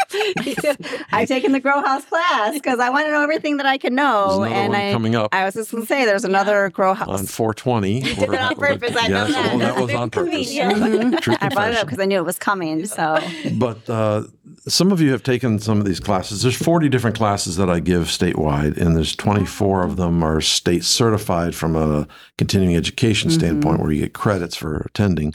I've 1.12 1.28
taken 1.28 1.52
the 1.52 1.60
grow 1.60 1.82
house 1.82 2.06
class 2.06 2.54
because 2.54 2.80
I 2.80 2.90
want 2.90 3.08
to 3.08 3.12
know 3.12 3.22
everything 3.22 3.58
that 3.58 3.66
I 3.66 3.78
can 3.78 3.96
there's 3.96 4.06
know. 4.06 4.44
another 4.44 4.56
And 4.56 4.74
one 4.74 4.82
I, 4.82 4.92
coming 4.92 5.16
up 5.16 5.34
I 5.34 5.46
was 5.46 5.54
just 5.54 5.72
going 5.72 5.84
to 5.84 5.88
say, 5.88 6.06
there's 6.06 6.24
another 6.24 6.70
grow 6.70 6.94
house 6.94 7.08
on 7.08 7.20
house. 7.20 7.32
420. 7.32 8.02
did 8.02 8.18
it 8.18 8.40
on 8.40 8.56
purpose, 8.56 8.96
I 8.98 9.08
know 9.08 9.28
that. 9.28 9.54
oh, 9.54 9.58
that 9.60 9.76
was 9.82 9.94
on 9.94 10.10
purpose. 10.10 10.48
convenient. 10.48 11.28
I 11.42 11.50
brought 11.50 11.72
it 11.72 11.78
up 11.78 11.86
because 11.88 12.00
I 12.00 12.06
knew 12.06 12.18
it 12.18 12.26
was 12.26 12.40
coming. 12.40 12.86
So 12.86 13.20
But 13.58 13.90
uh, 13.90 14.24
some 14.68 14.92
of 14.92 15.02
you 15.02 15.12
have 15.12 15.24
taken 15.24 15.60
some 15.60 15.80
of 15.80 15.86
these 15.86 16.00
classes. 16.00 16.42
There's 16.42 16.56
40 16.56 16.90
different 16.90 17.16
classes 17.16 17.56
that 17.58 17.70
I 17.70 17.80
give 17.80 18.04
statewide, 18.06 18.78
and 18.78 18.96
there's 18.96 19.16
24 19.16 19.84
of 19.84 19.98
them 19.98 20.24
are 20.24 20.42
state 20.42 20.84
certified 20.84 21.56
from 21.56 21.76
a 21.76 22.08
continuing 22.38 22.76
education 22.76 23.30
standpoint, 23.30 23.80
where 23.80 23.92
you 23.92 24.02
get 24.02 24.14
credits 24.14 24.56
for 24.56 24.78
attending. 24.78 25.34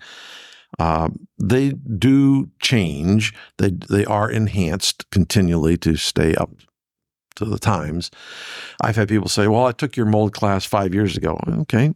Uh, 0.80 1.08
they 1.38 1.70
do 1.98 2.48
change. 2.60 3.34
They 3.58 3.70
they 3.70 4.04
are 4.06 4.30
enhanced 4.30 5.10
continually 5.10 5.76
to 5.78 5.96
stay 5.96 6.34
up 6.34 6.50
to 7.36 7.44
the 7.44 7.58
times. 7.58 8.10
I've 8.80 8.96
had 8.96 9.08
people 9.08 9.28
say, 9.28 9.46
"Well, 9.46 9.66
I 9.66 9.72
took 9.72 9.94
your 9.94 10.06
mold 10.06 10.32
class 10.32 10.64
five 10.64 10.94
years 10.94 11.18
ago." 11.18 11.38
Okay, 11.62 11.92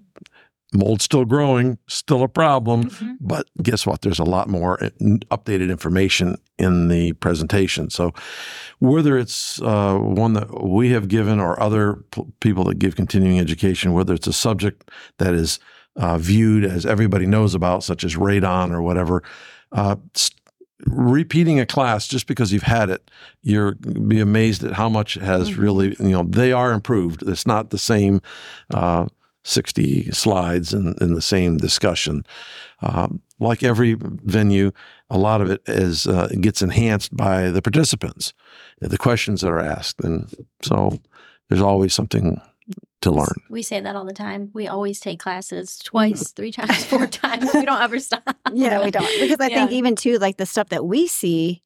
mold's 0.74 1.04
still 1.04 1.24
growing, 1.24 1.78
still 1.88 2.22
a 2.22 2.28
problem. 2.28 2.90
Mhm. 2.90 3.16
But 3.20 3.46
guess 3.62 3.86
what? 3.86 4.02
There's 4.02 4.18
a 4.18 4.24
lot 4.36 4.48
more 4.50 4.82
uh, 4.84 4.90
updated 5.30 5.70
information 5.70 6.36
in 6.58 6.88
the 6.88 7.12
presentation. 7.14 7.88
So, 7.88 8.12
whether 8.80 9.16
it's 9.16 9.62
uh, 9.62 9.96
one 9.96 10.34
that 10.34 10.62
we 10.62 10.90
have 10.90 11.08
given 11.08 11.40
or 11.40 11.58
other 11.58 12.04
p- 12.10 12.26
people 12.40 12.64
that 12.64 12.78
give 12.78 12.96
continuing 12.96 13.40
education, 13.40 13.94
whether 13.94 14.12
it's 14.12 14.26
a 14.28 14.32
subject 14.32 14.90
that 15.18 15.32
is 15.32 15.58
uh, 15.96 16.18
viewed 16.18 16.64
as 16.64 16.84
everybody 16.86 17.26
knows 17.26 17.54
about, 17.54 17.84
such 17.84 18.04
as 18.04 18.16
radon 18.16 18.72
or 18.72 18.82
whatever, 18.82 19.22
uh, 19.72 19.96
repeating 20.86 21.60
a 21.60 21.66
class 21.66 22.08
just 22.08 22.26
because 22.26 22.52
you've 22.52 22.62
had 22.62 22.90
it, 22.90 23.10
you're 23.42 23.74
be 23.74 24.20
amazed 24.20 24.64
at 24.64 24.72
how 24.72 24.88
much 24.88 25.14
has 25.14 25.54
really, 25.54 25.96
you 26.00 26.10
know, 26.10 26.24
they 26.24 26.52
are 26.52 26.72
improved. 26.72 27.22
It's 27.22 27.46
not 27.46 27.70
the 27.70 27.78
same. 27.78 28.20
Uh, 28.72 29.06
60 29.44 30.10
slides 30.10 30.72
in, 30.72 30.94
in 31.00 31.14
the 31.14 31.22
same 31.22 31.58
discussion. 31.58 32.24
Um, 32.80 33.20
like 33.38 33.62
every 33.62 33.94
venue, 34.00 34.72
a 35.10 35.18
lot 35.18 35.40
of 35.40 35.50
it 35.50 35.62
is 35.66 36.06
uh, 36.06 36.28
gets 36.40 36.62
enhanced 36.62 37.14
by 37.14 37.50
the 37.50 37.60
participants, 37.60 38.32
the 38.80 38.96
questions 38.96 39.42
that 39.42 39.48
are 39.48 39.60
asked, 39.60 40.00
and 40.02 40.32
so 40.62 40.98
there's 41.48 41.60
always 41.60 41.92
something 41.92 42.40
to 43.04 43.10
learn. 43.10 43.34
We 43.48 43.62
say 43.62 43.80
that 43.80 43.96
all 43.96 44.04
the 44.04 44.12
time. 44.12 44.50
We 44.52 44.66
always 44.68 45.00
take 45.00 45.18
classes 45.20 45.78
twice, 45.78 46.32
three 46.32 46.52
times, 46.52 46.84
four 46.84 47.06
times. 47.22 47.50
We 47.54 47.64
don't 47.64 47.80
ever 47.80 47.98
stop. 47.98 48.22
yeah, 48.52 48.84
we 48.84 48.90
don't 48.90 49.06
because 49.20 49.40
I 49.40 49.48
think 49.48 49.70
even 49.72 49.96
too 49.96 50.18
like 50.18 50.36
the 50.36 50.46
stuff 50.46 50.68
that 50.70 50.84
we 50.84 51.06
see. 51.06 51.62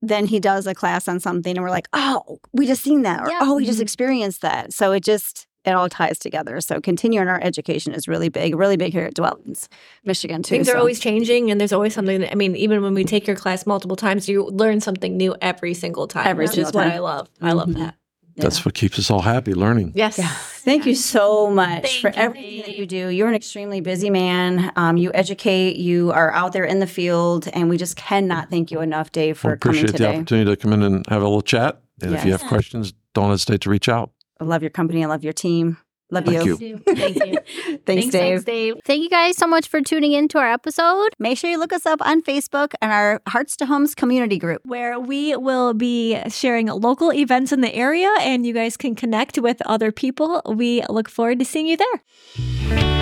Then 0.00 0.26
he 0.26 0.38
does 0.38 0.68
a 0.68 0.74
class 0.76 1.08
on 1.08 1.18
something, 1.18 1.56
and 1.56 1.64
we're 1.64 1.70
like, 1.70 1.88
"Oh, 1.92 2.38
we 2.52 2.68
just 2.68 2.82
seen 2.84 3.02
that," 3.02 3.20
or 3.20 3.30
Yeah. 3.30 3.40
"Oh, 3.42 3.56
we 3.56 3.64
just 3.66 3.80
Mhm. 3.80 3.82
experienced 3.82 4.42
that." 4.42 4.72
So 4.72 4.92
it 4.92 5.02
just 5.02 5.46
it 5.64 5.72
all 5.72 5.88
ties 5.88 6.20
together. 6.20 6.60
So 6.60 6.80
continuing 6.80 7.26
our 7.26 7.40
education 7.42 7.92
is 7.92 8.06
really 8.06 8.28
big, 8.28 8.54
really 8.54 8.76
big 8.76 8.92
here 8.92 9.06
at 9.06 9.14
Dwellings, 9.14 9.68
Michigan 10.04 10.44
too. 10.44 10.54
Things 10.54 10.68
are 10.68 10.76
always 10.78 11.00
changing, 11.00 11.50
and 11.50 11.60
there's 11.60 11.72
always 11.72 11.94
something. 11.94 12.20
That, 12.20 12.30
I 12.30 12.36
mean, 12.36 12.54
even 12.54 12.80
when 12.80 12.94
we 12.94 13.02
take 13.02 13.26
your 13.26 13.34
class 13.34 13.66
multiple 13.66 13.96
times, 13.96 14.28
you 14.28 14.44
learn 14.46 14.80
something 14.80 15.16
new 15.16 15.34
every 15.42 15.74
single 15.74 16.06
time. 16.06 16.28
Every 16.28 16.44
which 16.44 16.50
is 16.56 16.68
single 16.68 16.72
what 16.80 16.84
time. 16.84 16.92
I 16.92 16.98
love. 17.00 17.28
I 17.42 17.52
love 17.52 17.68
Mhm. 17.70 17.78
that. 17.78 17.94
That's 18.36 18.64
what 18.64 18.74
keeps 18.74 19.00
us 19.00 19.10
all 19.10 19.22
happy, 19.22 19.52
learning. 19.52 19.94
Yes. 19.96 20.16
Yeah. 20.16 20.32
Thank 20.60 20.86
you 20.86 20.94
so 20.94 21.50
much 21.50 21.82
Thank 21.82 22.00
for 22.00 22.08
you, 22.08 22.14
everything 22.16 22.62
that 22.62 22.76
you 22.76 22.86
do. 22.86 23.08
You're 23.08 23.28
an 23.28 23.34
extremely 23.34 23.80
busy 23.80 24.10
man. 24.10 24.72
Um, 24.76 24.96
you 24.96 25.10
educate, 25.14 25.76
you 25.76 26.12
are 26.12 26.32
out 26.32 26.52
there 26.52 26.64
in 26.64 26.80
the 26.80 26.86
field, 26.86 27.48
and 27.48 27.68
we 27.68 27.76
just 27.76 27.96
cannot 27.96 28.50
thank 28.50 28.70
you 28.70 28.80
enough, 28.80 29.12
Dave, 29.12 29.38
for 29.38 29.48
Well, 29.48 29.56
coming 29.58 29.80
appreciate 29.80 29.98
the 29.98 30.08
opportunity 30.08 30.50
to 30.50 30.56
come 30.56 30.72
in 30.72 30.82
and 30.82 31.06
have 31.08 31.22
a 31.22 31.24
little 31.24 31.42
chat. 31.42 31.80
And 32.00 32.14
if 32.14 32.24
you 32.24 32.32
have 32.32 32.44
questions, 32.44 32.92
don't 33.14 33.30
hesitate 33.30 33.62
to 33.62 33.70
reach 33.70 33.88
out. 33.88 34.10
I 34.40 34.44
love 34.44 34.62
your 34.62 34.70
company. 34.70 35.02
I 35.02 35.08
love 35.08 35.24
your 35.24 35.32
team. 35.32 35.78
Love 36.10 36.24
Thank 36.24 36.44
you. 36.44 36.56
you. 36.58 36.78
Thank 36.78 37.16
you. 37.16 37.78
Thanks, 37.86 38.06
Dave. 38.08 38.44
Dave. 38.44 38.74
Thank 38.84 39.02
you 39.02 39.10
guys 39.10 39.36
so 39.36 39.46
much 39.46 39.68
for 39.68 39.80
tuning 39.82 40.12
in 40.12 40.28
to 40.28 40.38
our 40.38 40.50
episode. 40.50 41.10
Make 41.18 41.36
sure 41.36 41.50
you 41.50 41.58
look 41.58 41.72
us 41.72 41.84
up 41.84 42.00
on 42.00 42.22
Facebook 42.22 42.72
and 42.80 42.90
our 42.92 43.20
Hearts 43.28 43.56
to 43.58 43.66
Homes 43.66 43.94
community 43.94 44.38
group. 44.38 44.62
where 44.64 44.98
we 44.98 45.36
will 45.36 45.74
be 45.74 46.18
sharing 46.28 46.66
local 46.66 47.12
events 47.12 47.52
in 47.52 47.60
the 47.60 47.74
area 47.74 48.12
and 48.20 48.46
you 48.46 48.54
guys 48.54 48.76
can 48.76 48.94
connect 48.94 49.38
with 49.38 49.60
other 49.66 49.92
people. 49.92 50.40
We 50.46 50.82
look 50.88 51.08
forward 51.10 51.38
to 51.40 51.44
seeing 51.44 51.66
you 51.66 51.76
there. 51.76 52.97